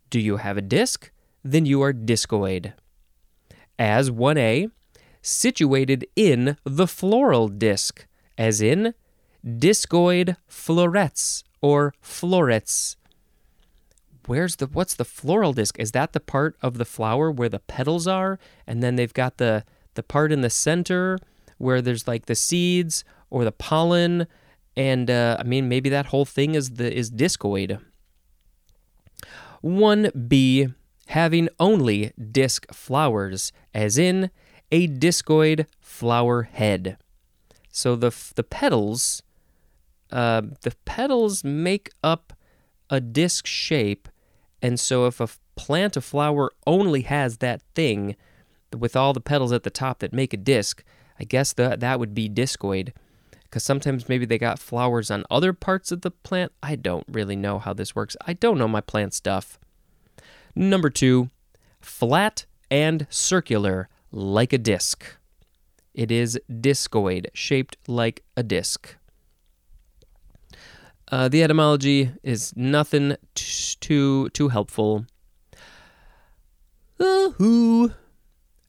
Do 0.09 0.21
you 0.21 0.37
have 0.37 0.57
a 0.57 0.63
disc? 0.63 1.11
Then 1.43 1.67
you 1.67 1.83
are 1.83 1.93
discoid 1.93 2.75
as 3.79 4.11
1a, 4.11 4.71
situated 5.21 6.07
in 6.17 6.57
the 6.65 6.87
floral 6.87 7.49
disc, 7.49 8.07
as 8.37 8.61
in 8.61 8.95
discoid 9.45 10.37
florets 10.47 11.43
or 11.61 11.93
florets. 12.01 12.97
Where's 14.27 14.57
the 14.57 14.67
what's 14.67 14.95
the 14.95 15.05
floral 15.05 15.53
disc? 15.53 15.79
Is 15.79 15.93
that 15.93 16.13
the 16.13 16.21
part 16.21 16.57
of 16.63 16.79
the 16.79 16.85
flower 16.85 17.31
where 17.31 17.49
the 17.49 17.61
petals 17.61 18.07
are 18.07 18.39
and 18.65 18.83
then 18.83 18.97
they've 18.97 19.13
got 19.13 19.39
the 19.39 19.65
the 19.95 20.03
part 20.03 20.31
in 20.33 20.43
the 20.43 20.51
center 20.51 21.19
where 21.57 21.81
there's 21.81 22.07
like 22.07 22.27
the 22.27 22.35
seeds 22.35 23.05
or 23.31 23.43
the 23.45 23.53
pollen 23.53 24.27
and 24.79 25.11
uh, 25.11 25.37
I 25.39 25.43
mean 25.43 25.69
maybe 25.69 25.91
that 25.91 26.07
whole 26.07 26.25
thing 26.25 26.55
is 26.55 26.71
the 26.71 26.91
is 26.97 27.11
discoid. 27.11 27.81
1b 29.63 30.75
having 31.09 31.49
only 31.59 32.13
disc 32.31 32.73
flowers, 32.73 33.53
as 33.75 33.99
in 33.99 34.31
a 34.71 34.87
discoid 34.87 35.67
flower 35.81 36.45
head. 36.45 36.97
So 37.73 37.97
the 37.97 38.15
the 38.37 38.45
petals, 38.45 39.23
uh, 40.13 40.43
the 40.63 40.75
petals 40.85 41.43
make 41.43 41.91
up 42.05 42.33
a 42.89 43.01
disc 43.01 43.47
shape, 43.47 44.09
and 44.63 44.79
so 44.79 45.07
if 45.07 45.21
a 45.21 45.29
plant 45.57 45.97
a 45.97 46.01
flower 46.01 46.53
only 46.69 47.03
has 47.03 47.39
that 47.39 47.63
thing, 47.75 48.15
with 48.77 48.95
all 48.95 49.13
the 49.13 49.21
petals 49.21 49.51
at 49.51 49.65
the 49.65 49.71
top 49.71 49.99
that 49.99 50.13
make 50.13 50.33
a 50.33 50.37
disc, 50.37 50.85
I 51.19 51.25
guess 51.25 51.53
that 51.55 51.81
that 51.81 51.99
would 51.99 52.15
be 52.15 52.29
discoid. 52.29 52.93
Because 53.49 53.65
sometimes 53.65 54.09
maybe 54.09 54.27
they 54.27 54.39
got 54.39 54.59
flowers 54.59 55.11
on 55.11 55.25
other 55.31 55.53
parts 55.53 55.91
of 55.91 56.03
the 56.03 56.11
plant. 56.11 56.53
I 56.63 56.77
don't 56.77 57.07
really 57.11 57.37
know 57.37 57.59
how 57.59 57.73
this 57.73 57.95
works. 57.95 58.17
I 58.27 58.35
don't 58.35 58.59
know 58.59 58.69
my 58.69 58.83
plant 58.83 59.15
stuff. 59.15 59.59
Number 60.55 60.91
two, 60.91 61.31
flat 61.81 62.45
and 62.71 63.07
circular 63.09 63.89
like 64.13 64.53
a 64.53 64.59
disc. 64.59 65.17
It 65.95 66.11
is 66.11 66.39
discoid, 66.51 67.27
shaped 67.33 67.77
like 67.87 68.23
a 68.37 68.43
disc. 68.43 68.97
Uh, 71.11 71.29
the 71.29 71.43
etymology 71.43 72.13
is 72.23 72.55
nothing 72.55 73.17
t- 73.35 73.77
too 73.81 74.29
too 74.31 74.49
helpful. 74.49 75.07
Uh-hoo. 77.01 77.93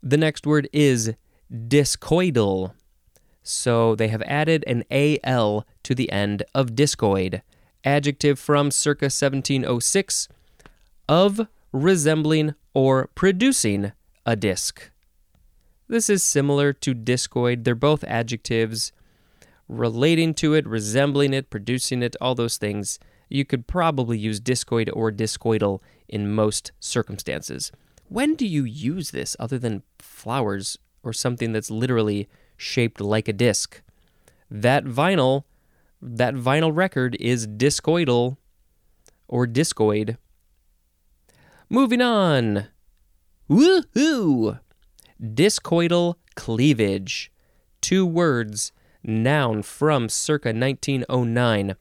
The 0.01 0.17
next 0.17 0.47
word 0.47 0.69
is 0.71 1.13
discoidal. 1.51 2.71
So 3.49 3.95
they 3.95 4.09
have 4.09 4.21
added 4.27 4.63
an 4.67 4.83
AL 4.91 5.65
to 5.81 5.95
the 5.95 6.11
end 6.11 6.43
of 6.53 6.75
discoid. 6.75 7.41
Adjective 7.83 8.37
from 8.37 8.69
circa 8.69 9.05
1706 9.05 10.27
of 11.07 11.47
resembling 11.71 12.53
or 12.75 13.09
producing 13.15 13.91
a 14.23 14.35
disc. 14.35 14.91
This 15.87 16.11
is 16.11 16.21
similar 16.21 16.73
to 16.73 16.93
discoid. 16.93 17.63
They're 17.63 17.73
both 17.73 18.03
adjectives 18.03 18.91
relating 19.67 20.35
to 20.35 20.53
it, 20.53 20.67
resembling 20.67 21.33
it, 21.33 21.49
producing 21.49 22.03
it, 22.03 22.15
all 22.21 22.35
those 22.35 22.57
things. 22.57 22.99
You 23.29 23.45
could 23.45 23.65
probably 23.65 24.19
use 24.19 24.39
discoid 24.39 24.91
or 24.93 25.11
discoidal 25.11 25.79
in 26.07 26.31
most 26.31 26.71
circumstances. 26.79 27.71
When 28.09 28.35
do 28.35 28.45
you 28.45 28.63
use 28.63 29.09
this 29.09 29.35
other 29.39 29.57
than 29.57 29.81
flowers 29.97 30.77
or 31.01 31.13
something 31.13 31.51
that's 31.51 31.71
literally 31.71 32.29
shaped 32.59 33.01
like 33.01 33.27
a 33.27 33.33
disc? 33.33 33.81
That 34.51 34.85
vinyl, 34.85 35.43
that 36.01 36.35
vinyl 36.35 36.75
record 36.75 37.15
is 37.19 37.47
discoidal 37.47 38.37
or 39.27 39.47
discoid. 39.47 40.17
Moving 41.69 42.01
on. 42.01 42.67
Woohoo! 43.49 44.59
Discoidal 45.21 46.15
cleavage. 46.35 47.31
Two 47.81 48.05
words, 48.05 48.71
noun 49.03 49.63
from 49.63 50.09
circa 50.09 50.49
1909. 50.49 51.75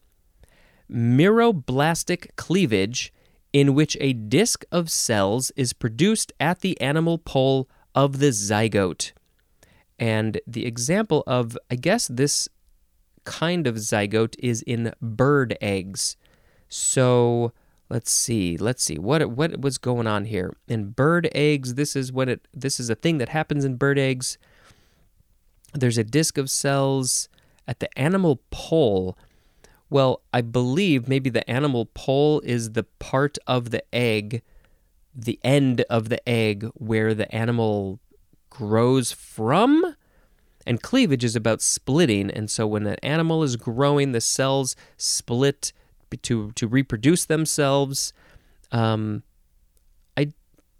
Meroblastic 0.90 2.28
cleavage, 2.36 3.12
in 3.52 3.74
which 3.74 3.96
a 4.00 4.12
disc 4.12 4.64
of 4.70 4.90
cells 4.90 5.50
is 5.56 5.72
produced 5.72 6.32
at 6.38 6.60
the 6.60 6.80
animal 6.80 7.18
pole 7.18 7.68
of 7.94 8.18
the 8.18 8.28
zygote. 8.28 9.12
And 9.98 10.40
the 10.46 10.64
example 10.64 11.24
of, 11.26 11.58
I 11.70 11.74
guess, 11.74 12.06
this 12.08 12.48
kind 13.24 13.66
of 13.66 13.76
zygote 13.76 14.36
is 14.38 14.62
in 14.62 14.94
bird 15.02 15.56
eggs. 15.60 16.16
So 16.68 17.52
let's 17.90 18.10
see 18.10 18.56
let's 18.56 18.82
see. 18.82 18.98
What 18.98 19.30
what 19.30 19.60
was 19.60 19.78
going 19.78 20.06
on 20.06 20.24
here? 20.24 20.54
In 20.66 20.90
bird 20.90 21.28
eggs 21.32 21.74
this 21.74 21.94
is 21.94 22.12
what 22.12 22.28
it 22.28 22.48
this 22.54 22.80
is 22.80 22.88
a 22.90 22.94
thing 22.94 23.18
that 23.18 23.28
happens 23.28 23.64
in 23.64 23.76
bird 23.76 23.98
eggs. 23.98 24.38
There's 25.74 25.98
a 25.98 26.04
disc 26.04 26.38
of 26.38 26.48
cells 26.48 27.28
at 27.66 27.80
the 27.80 27.98
animal 27.98 28.40
pole. 28.50 29.16
Well 29.90 30.22
i 30.32 30.40
believe 30.40 31.08
maybe 31.08 31.30
the 31.30 31.48
animal 31.50 31.86
pole 31.86 32.40
is 32.40 32.72
the 32.72 32.84
part 32.98 33.36
of 33.46 33.70
the 33.70 33.82
egg 33.94 34.42
the 35.14 35.38
end 35.42 35.82
of 35.90 36.08
the 36.08 36.26
egg 36.28 36.68
where 36.74 37.12
the 37.14 37.34
animal 37.34 37.98
grows 38.50 39.12
from 39.12 39.94
and 40.66 40.82
cleavage 40.82 41.24
is 41.24 41.34
about 41.34 41.62
splitting 41.62 42.30
and 42.30 42.50
so 42.50 42.66
when 42.66 42.86
an 42.86 42.96
animal 43.02 43.42
is 43.42 43.56
growing 43.56 44.12
the 44.12 44.20
cells 44.20 44.76
split 44.96 45.72
to 46.22 46.52
to 46.52 46.66
reproduce 46.66 47.24
themselves. 47.24 48.12
Um, 48.72 49.22
I 50.16 50.32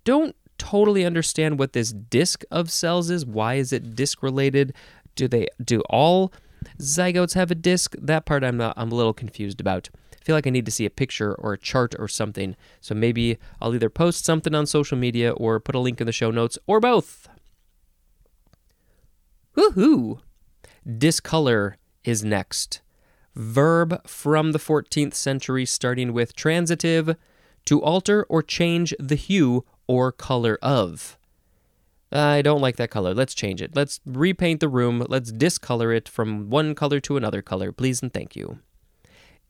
don't 0.05 0.35
totally 0.59 1.05
understand 1.05 1.59
what 1.59 1.73
this 1.73 1.93
disc 1.93 2.45
of 2.51 2.71
cells 2.71 3.11
is. 3.11 3.25
Why 3.25 3.55
is 3.55 3.73
it 3.73 3.95
disc 3.95 4.23
related? 4.23 4.75
Do 5.15 5.29
they 5.29 5.49
do 5.63 5.81
all 5.89 6.33
zygotes 6.79 7.35
have 7.35 7.51
a 7.51 7.55
disc? 7.55 7.95
That 7.99 8.27
part 8.27 8.45
I'm 8.45 8.57
not, 8.57 8.75
I'm 8.77 8.93
a 8.93 8.95
little 8.95 9.15
confused 9.15 9.61
about. 9.61 9.89
I 10.13 10.25
feel 10.25 10.35
like 10.35 10.47
I 10.47 10.51
need 10.51 10.67
to 10.67 10.73
see 10.73 10.85
a 10.85 10.91
picture 10.91 11.35
or 11.35 11.55
a 11.55 11.59
chart 11.59 11.95
or 11.99 12.09
something. 12.09 12.57
So 12.81 12.95
maybe 12.95 13.39
I'll 13.61 13.75
either 13.75 13.89
post 13.89 14.25
something 14.25 14.55
on 14.55 14.67
social 14.67 14.99
media 14.99 15.33
or 15.33 15.61
put 15.61 15.75
a 15.75 15.79
link 15.79 16.01
in 16.01 16.07
the 16.07 16.13
show 16.13 16.31
notes 16.31 16.59
or 16.67 16.81
both. 16.81 17.29
Woohoo! 19.59 20.21
Discolor 20.87 21.79
is 22.05 22.23
next. 22.23 22.81
Verb 23.35 24.07
from 24.07 24.53
the 24.53 24.59
14th 24.61 25.15
century 25.15 25.67
starting 25.67 26.12
with 26.12 26.37
transitive 26.37 27.17
to 27.65 27.83
alter 27.83 28.25
or 28.29 28.41
change 28.41 28.95
the 29.00 29.17
hue 29.17 29.65
or 29.88 30.12
color 30.12 30.59
of. 30.62 31.19
I 32.12 32.41
don't 32.41 32.61
like 32.61 32.77
that 32.77 32.91
color. 32.91 33.12
Let's 33.12 33.35
change 33.35 33.61
it. 33.61 33.75
Let's 33.75 33.99
repaint 34.07 34.61
the 34.61 34.69
room. 34.69 35.05
Let's 35.09 35.33
discolor 35.33 35.93
it 35.93 36.09
from 36.09 36.50
one 36.50 36.77
color 36.77 37.00
to 37.00 37.17
another 37.17 37.43
color, 37.43 37.73
please 37.73 38.00
and 38.00 38.12
thank 38.12 38.37
you. 38.37 38.61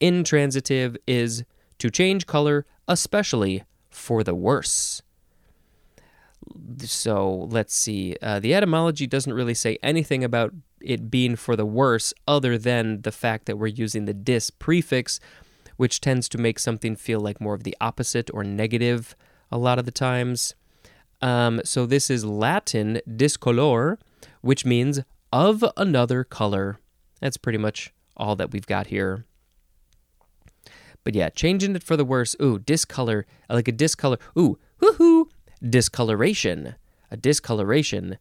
Intransitive 0.00 0.96
is 1.06 1.44
to 1.78 1.90
change 1.90 2.26
color, 2.26 2.64
especially 2.88 3.62
for 3.90 4.24
the 4.24 4.34
worse. 4.34 5.02
So 6.80 7.48
let's 7.50 7.74
see. 7.74 8.16
Uh, 8.22 8.40
the 8.40 8.54
etymology 8.54 9.06
doesn't 9.06 9.32
really 9.32 9.54
say 9.54 9.78
anything 9.82 10.24
about 10.24 10.52
it 10.80 11.10
being 11.10 11.36
for 11.36 11.56
the 11.56 11.66
worse, 11.66 12.14
other 12.26 12.56
than 12.56 13.02
the 13.02 13.12
fact 13.12 13.46
that 13.46 13.58
we're 13.58 13.66
using 13.66 14.04
the 14.04 14.14
dis 14.14 14.50
prefix, 14.50 15.18
which 15.76 16.00
tends 16.00 16.28
to 16.28 16.38
make 16.38 16.58
something 16.58 16.96
feel 16.96 17.20
like 17.20 17.40
more 17.40 17.54
of 17.54 17.64
the 17.64 17.76
opposite 17.80 18.30
or 18.32 18.44
negative 18.44 19.16
a 19.50 19.58
lot 19.58 19.78
of 19.78 19.84
the 19.84 19.90
times. 19.90 20.54
Um, 21.20 21.60
so 21.64 21.86
this 21.86 22.10
is 22.10 22.24
Latin 22.24 23.00
discolor, 23.16 23.98
which 24.40 24.64
means 24.64 25.00
of 25.32 25.64
another 25.76 26.24
color. 26.24 26.78
That's 27.20 27.36
pretty 27.36 27.58
much 27.58 27.92
all 28.16 28.36
that 28.36 28.52
we've 28.52 28.66
got 28.66 28.88
here. 28.88 29.24
But 31.04 31.14
yeah, 31.14 31.28
changing 31.30 31.74
it 31.74 31.82
for 31.82 31.96
the 31.96 32.04
worse. 32.04 32.36
Ooh, 32.40 32.58
discolor, 32.58 33.26
like 33.48 33.68
a 33.68 33.72
discolor. 33.72 34.18
Ooh, 34.38 34.58
woohoo, 34.80 35.26
discoloration. 35.66 36.74
A 37.10 37.16
discoloration 37.16 38.18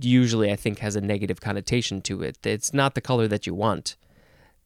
usually, 0.00 0.50
I 0.50 0.56
think, 0.56 0.78
has 0.80 0.96
a 0.96 1.00
negative 1.00 1.40
connotation 1.40 2.00
to 2.02 2.22
it. 2.22 2.44
It's 2.44 2.72
not 2.72 2.94
the 2.94 3.00
color 3.00 3.28
that 3.28 3.46
you 3.46 3.54
want. 3.54 3.96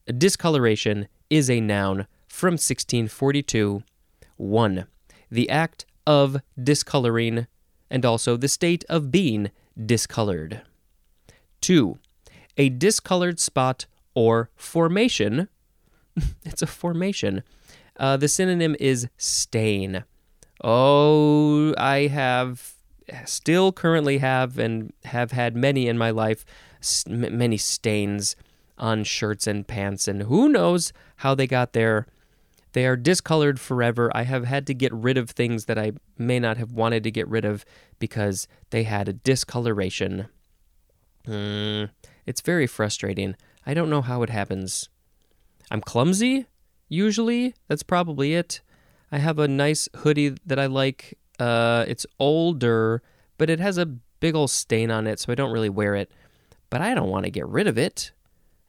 A 0.07 0.13
discoloration 0.13 1.09
is 1.31 1.51
a 1.51 1.61
noun 1.61 2.07
from 2.27 2.53
1642. 2.53 3.83
1. 4.37 4.87
The 5.31 5.51
act 5.51 5.85
of 6.07 6.41
discoloring, 6.63 7.47
and 7.91 8.05
also 8.05 8.37
the 8.37 8.49
state 8.49 8.85
of 8.89 9.11
being 9.11 9.51
discolored. 9.85 10.63
2. 11.61 11.99
A 12.57 12.69
discolored 12.71 13.39
spot 13.39 13.87
or 14.15 14.51
formation. 14.57 15.49
it's 16.45 16.63
a 16.63 16.67
formation. 16.67 17.43
Uh, 17.97 18.17
the 18.17 18.29
synonym 18.29 18.77
is 18.79 19.09
stain. 19.17 20.05
Oh, 20.63 21.75
I 21.77 22.09
have 22.09 22.75
still 23.25 23.73
currently 23.73 24.19
have 24.19 24.59
and 24.59 24.93
have 25.05 25.33
had 25.33 25.57
many 25.57 25.89
in 25.89 25.97
my 25.97 26.11
life, 26.11 26.45
many 27.07 27.57
stains 27.57 28.37
on 28.77 29.05
shirts 29.05 29.47
and 29.47 29.67
pants, 29.67 30.07
and 30.07 30.23
who 30.23 30.49
knows 30.49 30.93
how 31.17 31.35
they 31.35 31.47
got 31.47 31.73
there. 31.73 32.07
They 32.73 32.87
are 32.87 32.97
discolored 32.97 33.59
forever. 33.59 34.11
I 34.15 34.23
have 34.25 34.45
had 34.45 34.67
to 34.67 34.75
get 34.75 34.93
rid 34.93 35.17
of 35.17 35.31
things 35.31 35.65
that 35.65 35.79
I 35.79 35.93
may 36.17 36.39
not 36.39 36.59
have 36.59 36.73
wanted 36.73 37.03
to 37.05 37.11
get 37.11 37.27
rid 37.27 37.45
of 37.45 37.65
because 37.99 38.47
they 38.71 38.85
had 38.85 39.09
a 39.09 39.15
discoloration. 39.15 40.29
Mm, 41.27 41.91
it's 42.27 42.41
very 42.41 42.67
frustrating. 42.67 43.37
I 43.67 43.75
don't 43.75 43.91
know 43.91 44.03
how 44.03 44.23
it 44.23 44.31
happens. 44.31 44.89
I'm 45.71 45.81
clumsy, 45.81 46.47
usually. 46.89 47.55
That's 47.69 47.83
probably 47.83 48.35
it. 48.35 48.61
I 49.11 49.19
have 49.19 49.39
a 49.39 49.49
nice 49.49 49.89
hoodie 49.97 50.35
that 50.47 50.59
I 50.59 50.67
like. 50.67 51.19
Uh, 51.39 51.85
it's 51.89 52.07
older, 52.19 53.03
but 53.39 53.49
it 53.49 53.61
has 53.61 53.79
a 53.79 53.87
big 53.87 54.35
old 54.35 54.51
stain 54.51 54.91
on 54.91 55.07
it, 55.07 55.21
so 55.21 55.33
I 55.33 55.35
don't 55.35 55.53
really 55.53 55.69
wear 55.69 55.95
it. 55.95 56.11
But 56.71 56.83
I 56.83 56.95
don't 56.95 57.09
want 57.09 57.25
to 57.25 57.31
get 57.31 57.47
rid 57.47 57.67
of 57.67 57.79
it. 57.79 58.13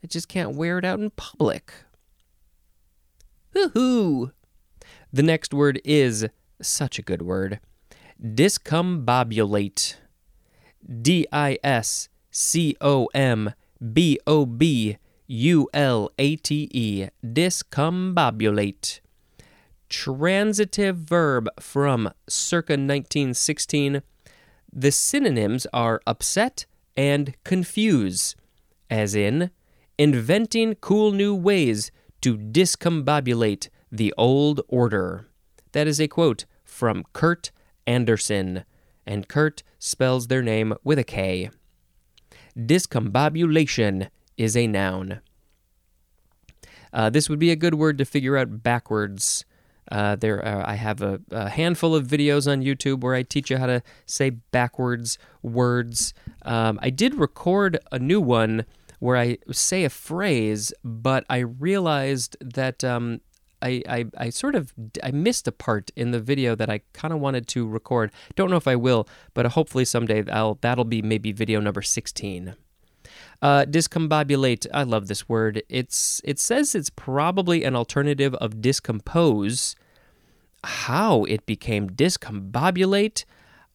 I 0.04 0.08
just 0.08 0.30
can't 0.30 0.56
wear 0.56 0.78
it 0.78 0.86
out 0.86 0.99
in 0.99 1.10
public. 1.12 1.73
Hoo-hoo! 3.54 4.32
The 5.12 5.23
next 5.23 5.54
word 5.54 5.82
is 5.84 6.28
such 6.62 6.99
a 6.99 7.02
good 7.02 7.21
word. 7.21 7.60
Discombobulate. 8.23 9.95
D 11.02 11.28
I 11.32 11.58
S 11.63 12.10
C 12.32 12.75
O 12.80 13.10
M 13.13 13.54
B 13.93 14.19
O 14.25 14.45
B 14.45 14.97
U 15.28 15.67
L 15.73 16.12
A 16.17 16.36
T 16.38 16.69
E. 16.71 17.08
Discombobulate. 17.25 18.99
Transitive 19.89 20.97
verb 20.97 21.49
from 21.60 22.12
circa 22.28 22.73
1916. 22.73 24.02
The 24.71 24.91
synonyms 24.91 25.65
are 25.73 25.99
upset 26.06 26.65
and 26.95 27.34
confuse, 27.43 28.36
as 28.89 29.15
in 29.15 29.49
inventing 29.97 30.75
cool 30.75 31.12
new 31.12 31.34
ways 31.34 31.91
to 32.21 32.38
discombobulate 32.38 33.69
the 33.91 34.13
old 34.17 34.62
order. 34.67 35.28
That 35.71 35.88
is 35.88 35.99
a 35.99 36.08
quote 36.08 36.45
from 36.63 37.04
Kurt 37.13 37.52
Andersen, 37.88 38.65
and 39.06 39.28
Kurt 39.28 39.63
spells 39.80 40.28
their 40.28 40.43
name 40.43 40.73
with 40.84 40.99
a 40.99 41.04
K. 41.04 41.49
Discombobulation 42.58 44.10
is 44.38 44.56
a 44.56 44.67
noun. 44.67 45.21
Uh, 46.91 47.10
this 47.10 47.30
would 47.30 47.39
be 47.39 47.52
a 47.52 47.56
good 47.56 47.75
word 47.75 47.97
to 47.97 48.06
figure 48.06 48.38
out 48.38 48.63
backwards. 48.63 49.45
Uh, 49.91 50.15
there, 50.15 50.45
uh, 50.45 50.63
I 50.65 50.75
have 50.75 51.02
a, 51.02 51.19
a, 51.32 51.49
handful 51.49 51.95
of 51.95 52.06
videos 52.06 52.52
on 52.52 52.62
YouTube 52.62 53.02
where 53.02 53.15
I 53.15 53.23
teach 53.23 53.49
you 53.49 53.58
how 53.58 53.65
to 53.65 53.82
say 54.06 54.30
backwards 54.30 55.17
words. 55.41 56.13
Um, 56.43 56.80
I 56.82 56.91
did 56.91 57.15
record 57.15 57.80
a 57.91 57.97
new 57.97 58.21
one 58.21 58.65
where 58.99 59.17
I 59.17 59.38
say 59.52 59.86
a 59.86 59.89
phrase, 59.89 60.71
but 60.84 61.25
I 61.30 61.39
realized 61.39 62.38
that 62.41 62.84
um, 62.84 63.21
I, 63.62 63.82
I, 63.89 64.06
I 64.17 64.30
sort 64.30 64.56
of 64.56 64.73
I 65.04 65.12
missed 65.12 65.47
a 65.47 65.52
part 65.52 65.91
in 65.95 66.12
the 66.12 66.19
video 66.19 66.56
that 66.56 66.69
I 66.69 66.82
kind 66.93 67.13
of 67.13 67.19
wanted 67.19 67.47
to 67.49 67.67
record. 67.67 68.12
Don't 68.36 68.52
know 68.52 68.58
if 68.58 68.67
I 68.67 68.75
will, 68.75 69.08
but 69.34 69.45
hopefully 69.47 69.86
someday 69.86 70.23
I'll 70.32 70.60
that'll 70.62 70.86
be 70.86 71.02
maybe 71.02 71.32
video 71.32 71.60
number 71.60 71.82
sixteen. 71.82 72.56
Uh, 73.41 73.63
discombobulate. 73.63 74.67
I 74.73 74.84
love 74.84 75.08
this 75.08 75.30
word. 75.30 75.63
It's 75.69 76.21
it 76.25 76.39
says 76.39 76.75
it's 76.75 76.89
probably 76.89 77.63
an 77.63 77.75
alternative 77.75 78.36
of 78.36 78.62
discompose. 78.62 79.75
How 80.62 81.23
it 81.23 81.45
became 81.45 81.89
discombobulate, 81.89 83.23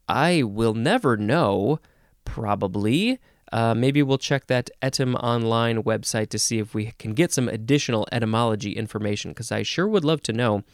I 0.07 0.43
will 0.43 0.75
never 0.75 1.17
know. 1.17 1.81
Probably. 2.27 3.19
Uh, 3.53 3.75
maybe 3.75 4.03
we'll 4.03 4.19
check 4.19 4.49
that 4.49 4.69
Etymonline 4.83 5.85
website 5.85 6.29
to 6.31 6.39
see 6.39 6.59
if 6.59 6.75
we 6.75 6.93
can 6.99 7.13
get 7.13 7.33
some 7.33 7.49
additional 7.49 8.07
etymology 8.11 8.73
information 8.73 9.31
because 9.31 9.53
I 9.53 9.63
sure 9.63 9.87
would 9.87 10.05
love 10.05 10.23
to 10.23 10.33
know. 10.33 10.65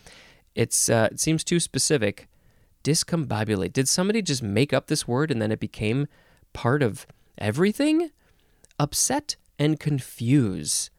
It's 0.55 0.89
uh, 0.89 1.11
it 1.13 1.21
seems 1.21 1.45
too 1.45 1.61
specific. 1.61 2.27
Discombobulate. 2.83 3.73
Did 3.73 3.89
somebody 3.89 4.23
just 4.23 4.43
make 4.43 4.73
up 4.73 4.87
this 4.87 5.07
word 5.07 5.31
and 5.31 5.41
then 5.41 5.53
it 5.53 5.61
became 5.61 6.09
part 6.53 6.83
of 6.83 7.07
everything? 7.39 8.11
Upset 8.81 9.37
and 9.59 9.79
confuse. 9.79 10.91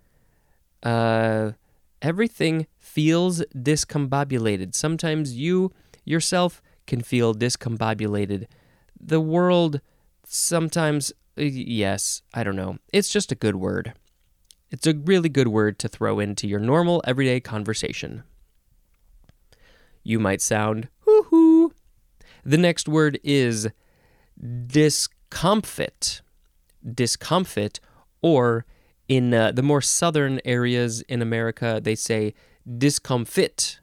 Uh, 0.83 1.53
everything 1.99 2.67
feels 2.77 3.41
discombobulated. 3.55 4.75
Sometimes 4.75 5.33
you 5.35 5.71
yourself 6.05 6.61
can 6.85 7.01
feel 7.01 7.33
discombobulated. 7.33 8.45
The 8.99 9.19
world 9.19 9.81
sometimes 10.23 11.11
uh, 11.39 11.41
yes, 11.41 12.21
I 12.35 12.43
don't 12.43 12.55
know. 12.55 12.77
It's 12.93 13.09
just 13.09 13.31
a 13.31 13.35
good 13.35 13.55
word. 13.55 13.93
It's 14.69 14.85
a 14.85 14.93
really 14.93 15.29
good 15.29 15.47
word 15.47 15.79
to 15.79 15.87
throw 15.87 16.19
into 16.19 16.47
your 16.47 16.59
normal 16.59 17.01
everyday 17.05 17.39
conversation. 17.39 18.21
You 20.03 20.19
might 20.19 20.41
sound 20.41 20.87
hoo 20.99 21.23
hoo. 21.23 21.73
The 22.43 22.59
next 22.59 22.87
word 22.87 23.19
is 23.23 23.69
discomfit. 24.67 26.21
Discomfit, 26.83 27.79
or 28.21 28.65
in 29.07 29.33
uh, 29.33 29.51
the 29.51 29.63
more 29.63 29.81
southern 29.81 30.39
areas 30.45 31.01
in 31.01 31.21
America, 31.21 31.79
they 31.83 31.95
say 31.95 32.33
discomfit. 32.77 33.79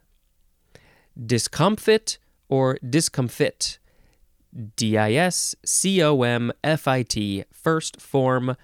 Discomfit 1.25 2.17
or 2.47 2.77
discomfit. 2.87 3.79
D 4.75 4.97
I 4.97 5.13
S 5.13 5.55
C 5.63 6.01
O 6.01 6.23
M 6.23 6.51
F 6.63 6.87
I 6.87 7.03
T, 7.03 7.43
first 7.51 8.01
form. 8.01 8.55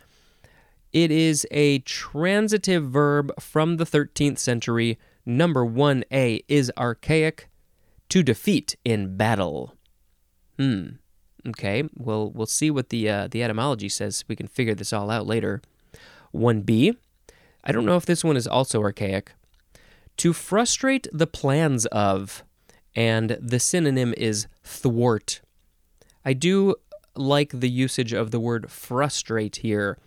It 0.91 1.11
is 1.11 1.45
a 1.51 1.79
transitive 1.79 2.85
verb 2.85 3.31
from 3.39 3.77
the 3.77 3.83
13th 3.85 4.39
century. 4.39 4.97
Number 5.25 5.65
1A 5.65 6.45
is 6.47 6.71
archaic, 6.77 7.49
to 8.09 8.23
defeat 8.23 8.75
in 8.85 9.17
battle. 9.17 9.75
Hmm. 10.57 10.85
Okay. 11.47 11.83
Well, 11.95 12.31
we'll 12.31 12.47
see 12.47 12.71
what 12.71 12.89
the 12.89 13.09
uh, 13.09 13.27
the 13.27 13.43
etymology 13.43 13.89
says. 13.89 14.23
We 14.27 14.35
can 14.35 14.47
figure 14.47 14.75
this 14.75 14.93
all 14.93 15.09
out 15.11 15.27
later. 15.27 15.61
One 16.31 16.61
B. 16.61 16.97
I 17.63 17.71
don't 17.71 17.85
know 17.85 17.97
if 17.97 18.05
this 18.05 18.23
one 18.23 18.37
is 18.37 18.47
also 18.47 18.81
archaic. 18.81 19.31
To 20.17 20.33
frustrate 20.33 21.07
the 21.11 21.27
plans 21.27 21.85
of, 21.87 22.43
and 22.95 23.37
the 23.41 23.59
synonym 23.59 24.13
is 24.17 24.47
thwart. 24.63 25.41
I 26.23 26.33
do 26.33 26.75
like 27.15 27.51
the 27.51 27.69
usage 27.69 28.13
of 28.13 28.31
the 28.31 28.39
word 28.39 28.71
frustrate 28.71 29.57
here. 29.57 29.97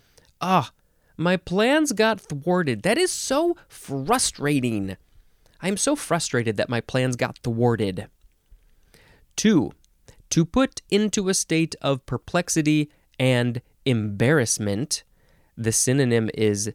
Ah, 0.40 0.70
my 1.16 1.36
plans 1.36 1.92
got 1.92 2.20
thwarted. 2.20 2.82
That 2.82 2.96
is 2.96 3.10
so 3.10 3.56
frustrating. 3.68 4.96
I 5.60 5.68
am 5.68 5.76
so 5.76 5.96
frustrated 5.96 6.56
that 6.56 6.68
my 6.68 6.80
plans 6.80 7.16
got 7.16 7.38
thwarted. 7.38 8.08
Two, 9.34 9.72
to 10.30 10.44
put 10.44 10.82
into 10.90 11.28
a 11.28 11.34
state 11.34 11.74
of 11.80 12.04
perplexity 12.06 12.90
and 13.18 13.60
embarrassment. 13.84 15.02
The 15.56 15.72
synonym 15.72 16.30
is 16.34 16.72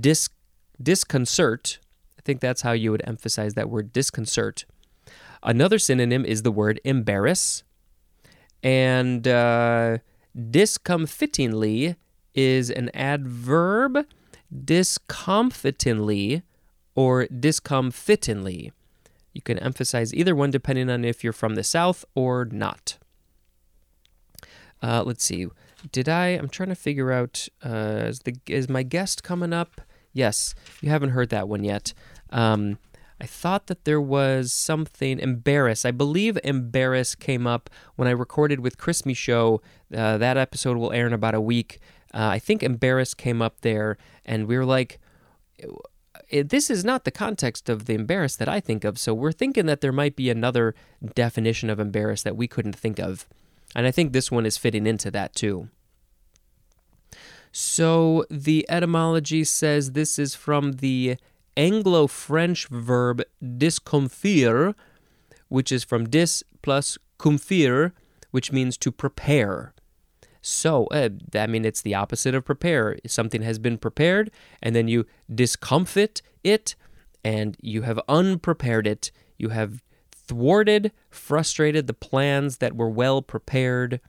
dis- 0.00 0.28
disconcert. 0.80 1.78
I 2.18 2.22
think 2.22 2.40
that's 2.40 2.62
how 2.62 2.72
you 2.72 2.90
would 2.90 3.02
emphasize 3.06 3.54
that 3.54 3.70
word 3.70 3.92
disconcert. 3.92 4.64
Another 5.42 5.78
synonym 5.78 6.24
is 6.24 6.42
the 6.42 6.52
word 6.52 6.80
embarrass. 6.84 7.62
And 8.62 9.26
uh, 9.26 9.98
is 12.34 12.70
an 12.70 12.90
adverb, 12.94 14.06
discomfitingly 14.52 16.42
or 16.94 17.26
discomfitingly. 17.26 18.72
You 19.32 19.42
can 19.42 19.58
emphasize 19.58 20.12
either 20.12 20.34
one 20.34 20.50
depending 20.50 20.90
on 20.90 21.04
if 21.04 21.22
you're 21.22 21.32
from 21.32 21.54
the 21.54 21.64
South 21.64 22.04
or 22.14 22.44
not. 22.44 22.98
Uh, 24.82 25.02
let's 25.04 25.24
see. 25.24 25.46
Did 25.92 26.08
I? 26.08 26.28
I'm 26.28 26.48
trying 26.48 26.68
to 26.70 26.74
figure 26.74 27.12
out. 27.12 27.48
Uh, 27.64 28.04
is 28.06 28.20
the 28.20 28.36
is 28.46 28.68
my 28.68 28.82
guest 28.82 29.22
coming 29.22 29.52
up? 29.52 29.80
Yes. 30.12 30.54
You 30.80 30.90
haven't 30.90 31.10
heard 31.10 31.30
that 31.30 31.48
one 31.48 31.64
yet. 31.64 31.92
Um, 32.30 32.78
I 33.20 33.26
thought 33.26 33.66
that 33.66 33.84
there 33.84 34.00
was 34.00 34.52
something 34.52 35.18
embarrass. 35.18 35.84
I 35.84 35.90
believe 35.90 36.38
embarrass 36.42 37.14
came 37.14 37.46
up 37.46 37.68
when 37.96 38.08
I 38.08 38.12
recorded 38.12 38.60
with 38.60 38.78
Chris 38.78 39.02
Show. 39.12 39.60
Uh, 39.94 40.16
that 40.16 40.36
episode 40.38 40.78
will 40.78 40.92
air 40.92 41.06
in 41.06 41.12
about 41.12 41.34
a 41.34 41.40
week. 41.40 41.80
Uh, 42.14 42.28
I 42.28 42.38
think 42.38 42.62
embarrass 42.62 43.12
came 43.12 43.42
up 43.42 43.60
there, 43.60 43.98
and 44.24 44.46
we 44.46 44.56
were 44.56 44.64
like, 44.64 44.98
this 46.32 46.70
is 46.70 46.84
not 46.84 47.04
the 47.04 47.10
context 47.10 47.68
of 47.68 47.86
the 47.86 47.94
embarrass 47.94 48.36
that 48.36 48.48
I 48.48 48.60
think 48.60 48.84
of. 48.84 48.98
So 48.98 49.14
we're 49.14 49.32
thinking 49.32 49.66
that 49.66 49.80
there 49.80 49.92
might 49.92 50.16
be 50.16 50.30
another 50.30 50.74
definition 51.14 51.70
of 51.70 51.80
embarrass 51.80 52.22
that 52.22 52.36
we 52.36 52.46
couldn't 52.46 52.76
think 52.76 52.98
of. 52.98 53.26
And 53.74 53.86
I 53.86 53.90
think 53.90 54.12
this 54.12 54.30
one 54.30 54.46
is 54.46 54.56
fitting 54.56 54.86
into 54.86 55.10
that 55.10 55.34
too. 55.34 55.68
So 57.52 58.24
the 58.30 58.64
etymology 58.68 59.44
says 59.44 59.92
this 59.92 60.18
is 60.18 60.34
from 60.34 60.72
the 60.72 61.16
Anglo 61.56 62.06
French 62.06 62.68
verb 62.68 63.22
discomfire, 63.42 64.74
which 65.48 65.72
is 65.72 65.82
from 65.82 66.08
dis 66.08 66.44
plus 66.62 66.96
comfire, 67.18 67.92
which 68.30 68.52
means 68.52 68.76
to 68.78 68.92
prepare. 68.92 69.74
So, 70.42 70.86
uh, 70.86 71.10
I 71.34 71.46
mean, 71.46 71.64
it's 71.64 71.82
the 71.82 71.94
opposite 71.94 72.34
of 72.34 72.44
prepare. 72.44 72.98
Something 73.06 73.42
has 73.42 73.58
been 73.58 73.78
prepared, 73.78 74.30
and 74.62 74.74
then 74.74 74.88
you 74.88 75.06
discomfit 75.32 76.22
it, 76.42 76.74
and 77.22 77.56
you 77.60 77.82
have 77.82 78.00
unprepared 78.08 78.86
it. 78.86 79.12
You 79.36 79.50
have 79.50 79.82
thwarted, 80.12 80.92
frustrated 81.10 81.86
the 81.86 81.94
plans 81.94 82.58
that 82.58 82.76
were 82.76 82.88
well 82.88 83.20
prepared. 83.20 84.00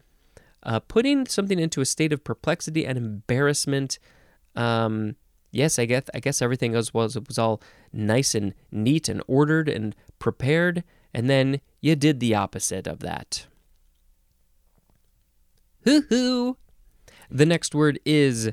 Uh, 0.64 0.80
putting 0.80 1.26
something 1.26 1.60
into 1.60 1.82
a 1.82 1.86
state 1.86 2.14
of 2.14 2.24
perplexity 2.24 2.86
and 2.86 2.98
embarrassment. 2.98 3.98
Um, 4.56 5.16
yes, 5.52 5.80
I 5.80 5.86
guess 5.86 6.04
I 6.14 6.20
guess 6.20 6.42
everything 6.42 6.74
was 6.74 6.94
was 6.94 7.18
was 7.28 7.40
all 7.40 7.62
nice 7.92 8.36
and 8.36 8.54
neat 8.72 9.10
and 9.10 9.24
ordered 9.28 9.68
and 9.68 9.96
prepared, 10.20 10.84
and 11.14 11.30
then 11.30 11.62
you 11.82 11.96
did 11.96 12.20
the 12.20 12.36
opposite 12.36 12.88
of 12.88 13.00
that. 13.00 13.48
Hoo 15.84 16.02
hoo. 16.10 16.58
The 17.30 17.46
next 17.46 17.74
word 17.74 18.00
is, 18.06 18.52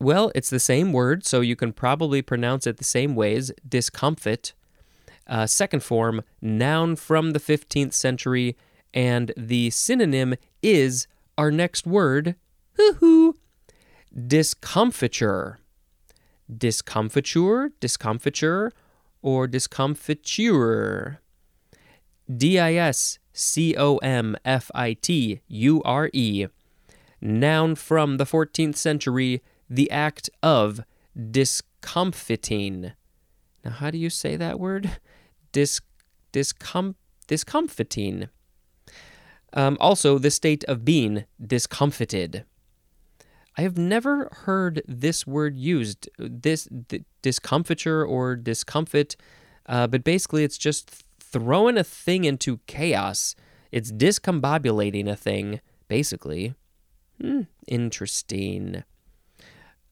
well, 0.00 0.32
it's 0.34 0.50
the 0.50 0.60
same 0.60 0.92
word, 0.92 1.24
so 1.24 1.40
you 1.40 1.54
can 1.54 1.72
probably 1.72 2.22
pronounce 2.22 2.66
it 2.66 2.78
the 2.78 2.84
same 2.84 3.14
ways 3.14 3.52
discomfit. 3.68 4.54
Uh, 5.26 5.46
second 5.46 5.82
form, 5.82 6.22
noun 6.42 6.96
from 6.96 7.30
the 7.30 7.40
15th 7.40 7.92
century, 7.92 8.56
and 8.92 9.32
the 9.36 9.70
synonym 9.70 10.34
is 10.62 11.06
our 11.38 11.50
next 11.50 11.86
word, 11.86 12.36
hoo 12.76 12.94
hoo, 12.94 13.34
discomfiture. 14.26 15.58
Discomfiture, 16.54 17.70
discomfiture, 17.80 18.72
or 19.22 19.46
discomfiture. 19.46 21.20
D 22.34 22.58
I 22.58 22.74
S 22.74 23.18
C 23.34 23.74
O 23.76 23.98
M 23.98 24.36
F 24.44 24.70
I 24.74 24.94
T 24.94 25.40
U 25.46 25.82
R 25.84 26.08
E. 26.14 26.46
Noun 27.20 27.74
from 27.74 28.16
the 28.16 28.24
14th 28.24 28.76
century, 28.76 29.42
the 29.68 29.90
act 29.90 30.30
of 30.42 30.80
discomfiting. 31.30 32.92
Now, 33.64 33.70
how 33.72 33.90
do 33.90 33.98
you 33.98 34.10
say 34.10 34.36
that 34.36 34.60
word? 34.60 34.98
Dis, 35.52 35.80
discom, 36.32 36.94
discomfiting. 37.26 38.28
Um, 39.52 39.76
also, 39.80 40.18
the 40.18 40.30
state 40.30 40.64
of 40.64 40.84
being 40.84 41.24
discomfited. 41.44 42.44
I 43.56 43.62
have 43.62 43.78
never 43.78 44.28
heard 44.32 44.82
this 44.86 45.26
word 45.26 45.56
used, 45.56 46.08
this 46.18 46.68
discomfiture 47.22 48.04
or 48.04 48.34
discomfit, 48.34 49.16
uh, 49.66 49.86
but 49.86 50.02
basically 50.02 50.42
it's 50.42 50.58
just 50.58 51.03
throwing 51.34 51.76
a 51.76 51.82
thing 51.82 52.24
into 52.24 52.60
chaos. 52.68 53.34
It's 53.72 53.90
discombobulating 53.90 55.08
a 55.08 55.16
thing, 55.16 55.60
basically. 55.88 56.54
Hmm, 57.20 57.42
interesting. 57.66 58.84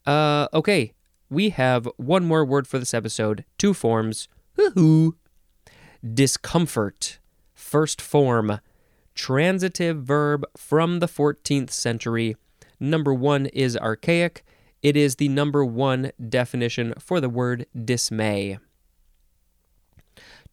Uh, 0.06 0.46
okay, 0.54 0.92
we 1.28 1.50
have 1.50 1.88
one 1.96 2.24
more 2.24 2.44
word 2.44 2.68
for 2.68 2.78
this 2.78 2.94
episode. 2.94 3.44
Two 3.58 3.74
forms. 3.74 4.28
Hoo-hoo. 4.54 5.16
Discomfort. 6.14 7.18
First 7.54 8.00
form. 8.00 8.60
Transitive 9.16 10.04
verb 10.04 10.44
from 10.56 11.00
the 11.00 11.08
14th 11.08 11.70
century. 11.70 12.36
Number 12.78 13.12
one 13.12 13.46
is 13.46 13.76
archaic. 13.76 14.44
It 14.80 14.96
is 14.96 15.16
the 15.16 15.28
number 15.28 15.64
one 15.64 16.12
definition 16.28 16.94
for 17.00 17.20
the 17.20 17.28
word 17.28 17.66
dismay. 17.84 18.58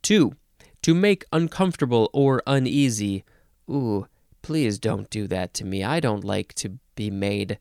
Two, 0.01 0.33
to 0.81 0.93
make 0.93 1.25
uncomfortable 1.31 2.09
or 2.13 2.41
uneasy. 2.47 3.23
Ooh, 3.69 4.07
please 4.41 4.79
don't 4.79 5.09
do 5.09 5.27
that 5.27 5.53
to 5.55 5.65
me. 5.65 5.83
I 5.83 5.99
don't 5.99 6.23
like 6.23 6.53
to 6.55 6.79
be 6.95 7.11
made 7.11 7.59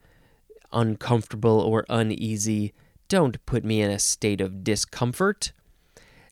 uncomfortable 0.72 1.60
or 1.60 1.84
uneasy. 1.88 2.72
Don't 3.08 3.44
put 3.46 3.64
me 3.64 3.80
in 3.80 3.90
a 3.90 3.98
state 3.98 4.40
of 4.40 4.62
discomfort. 4.62 5.52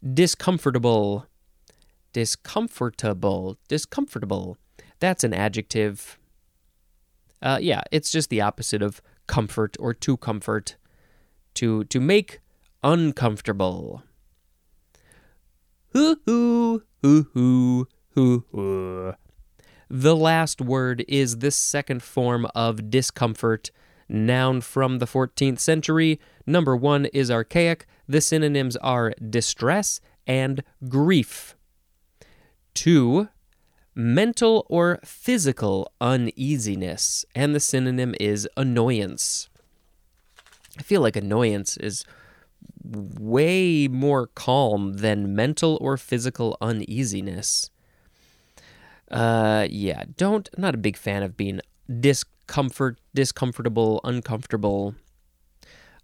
Discomfortable. 0.02 1.26
Discomfortable. 2.12 3.58
Discomfortable. 3.68 4.56
That's 5.00 5.24
an 5.24 5.34
adjective. 5.34 6.18
Uh, 7.42 7.58
yeah, 7.60 7.82
it's 7.90 8.10
just 8.10 8.30
the 8.30 8.40
opposite 8.40 8.82
of 8.82 9.02
comfort 9.26 9.76
or 9.78 9.92
to 9.94 10.16
comfort. 10.16 10.76
To 11.54 11.84
to 11.84 12.00
make 12.00 12.40
uncomfortable. 12.82 14.02
Hoo 15.96 16.16
hoo 16.26 16.82
hoo 17.00 17.24
hoo 18.14 18.44
hoo. 18.52 19.14
The 19.88 20.14
last 20.14 20.60
word 20.60 21.02
is 21.08 21.38
the 21.38 21.50
second 21.50 22.02
form 22.02 22.46
of 22.54 22.90
discomfort. 22.90 23.70
Noun 24.06 24.60
from 24.60 24.98
the 24.98 25.06
14th 25.06 25.58
century. 25.58 26.20
Number 26.46 26.76
one 26.76 27.06
is 27.06 27.30
archaic. 27.30 27.86
The 28.06 28.20
synonyms 28.20 28.76
are 28.76 29.14
distress 29.26 30.02
and 30.26 30.62
grief. 30.86 31.56
Two, 32.74 33.28
mental 33.94 34.66
or 34.68 34.98
physical 35.02 35.90
uneasiness, 35.98 37.24
and 37.34 37.54
the 37.54 37.60
synonym 37.60 38.14
is 38.20 38.46
annoyance. 38.54 39.48
I 40.78 40.82
feel 40.82 41.00
like 41.00 41.16
annoyance 41.16 41.78
is 41.78 42.04
way 42.90 43.88
more 43.88 44.28
calm 44.28 44.94
than 44.94 45.34
mental 45.34 45.78
or 45.80 45.96
physical 45.96 46.56
uneasiness. 46.60 47.70
Uh, 49.10 49.66
yeah, 49.70 50.04
don't, 50.16 50.48
not 50.56 50.74
a 50.74 50.78
big 50.78 50.96
fan 50.96 51.22
of 51.22 51.36
being 51.36 51.60
discomfort, 52.00 52.98
discomfortable, 53.14 54.00
uncomfortable. 54.04 54.94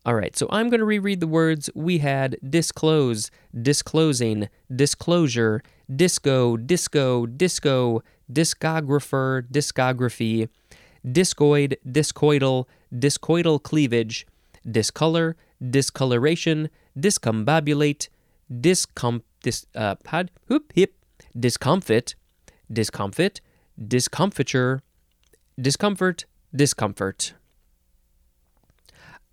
All 0.04 0.14
right, 0.14 0.36
so 0.36 0.48
I'm 0.50 0.68
going 0.68 0.80
to 0.80 0.84
reread 0.86 1.20
the 1.20 1.28
words 1.28 1.70
we 1.76 1.98
had 1.98 2.36
disclose, 2.48 3.30
disclosing, 3.60 4.48
disclosure, 4.74 5.62
disco, 5.94 6.56
disco, 6.56 7.26
disco, 7.26 8.02
discographer, 8.32 9.42
discography, 9.48 10.48
discoid, 11.06 11.76
discoidal, 11.86 12.66
discoidal 12.92 13.62
cleavage, 13.62 14.26
discolor, 14.70 15.36
discoloration, 15.70 16.70
discombobulate, 16.98 18.08
discom, 18.50 19.22
dis, 19.42 19.66
uh, 19.74 19.96
had, 20.06 20.30
whoop, 20.48 20.72
hip, 20.74 20.94
discomfit, 21.38 22.14
discomfit, 22.70 23.40
discomfiture, 23.82 24.82
discomfort, 25.60 26.24
discomfort. 26.54 27.34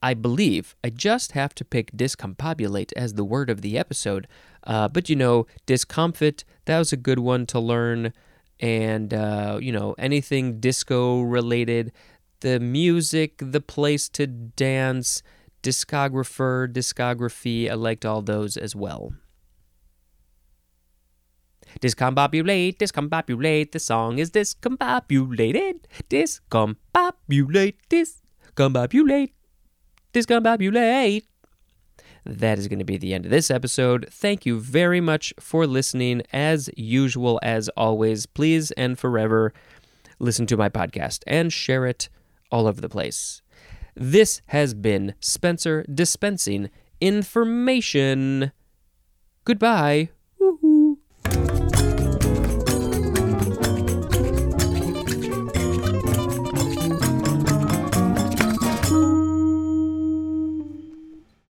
I 0.02 0.14
believe 0.14 0.76
I 0.84 0.90
just 0.90 1.34
have 1.34 1.54
to 1.56 1.66
pick 1.66 1.92
discombobulate 1.92 2.94
as 2.96 3.14
the 3.16 3.26
word 3.26 3.50
of 3.50 3.62
the 3.62 3.78
episode. 3.78 4.28
Uh, 4.66 4.88
but 4.88 5.10
you 5.10 5.16
know, 5.16 5.46
discomfit, 5.66 6.44
that 6.66 6.80
was 6.80 6.94
a 6.94 6.98
good 6.98 7.20
one 7.20 7.46
to 7.48 7.60
learn. 7.60 8.14
And, 8.62 9.14
uh, 9.14 9.58
you 9.62 9.72
know, 9.72 9.96
anything 9.98 10.60
disco 10.60 11.22
related, 11.22 11.94
the 12.42 12.60
music, 12.60 13.36
the 13.40 13.62
place 13.62 14.10
to 14.10 14.28
dance, 14.28 15.22
discographer, 15.64 16.72
discography, 16.72 17.70
I 17.70 17.74
liked 17.74 18.06
all 18.06 18.22
those 18.22 18.58
as 18.58 18.76
well. 18.76 19.14
Discombobulate, 21.82 22.78
discombobulate, 22.78 23.72
the 23.72 23.80
song 23.80 24.18
is 24.18 24.32
discombobulated. 24.32 25.82
Discombobulate, 26.10 27.76
discombobulate, 27.90 29.32
discombobulate. 30.14 31.24
That 32.26 32.60
is 32.60 32.68
going 32.68 32.80
to 32.80 32.86
be 32.86 32.98
the 32.98 33.14
end 33.14 33.26
of 33.26 33.32
this 33.32 33.50
episode. 33.50 34.08
Thank 34.12 34.46
you 34.46 34.60
very 34.60 35.00
much 35.00 35.34
for 35.40 35.66
listening. 35.66 36.22
As 36.34 36.70
usual, 36.76 37.40
as 37.44 37.70
always, 37.70 38.26
please 38.26 38.72
and 38.72 39.00
forever 39.00 39.54
listen 40.20 40.46
to 40.48 40.58
my 40.58 40.70
podcast 40.70 41.24
and 41.26 41.54
share 41.54 41.86
it 41.86 42.10
all 42.52 42.68
over 42.68 42.82
the 42.82 42.90
place. 42.90 43.42
This 43.96 44.42
has 44.48 44.74
been 44.74 45.14
Spencer 45.20 45.86
dispensing 45.94 46.70
information. 47.02 48.52
Goodbye. 49.46 50.10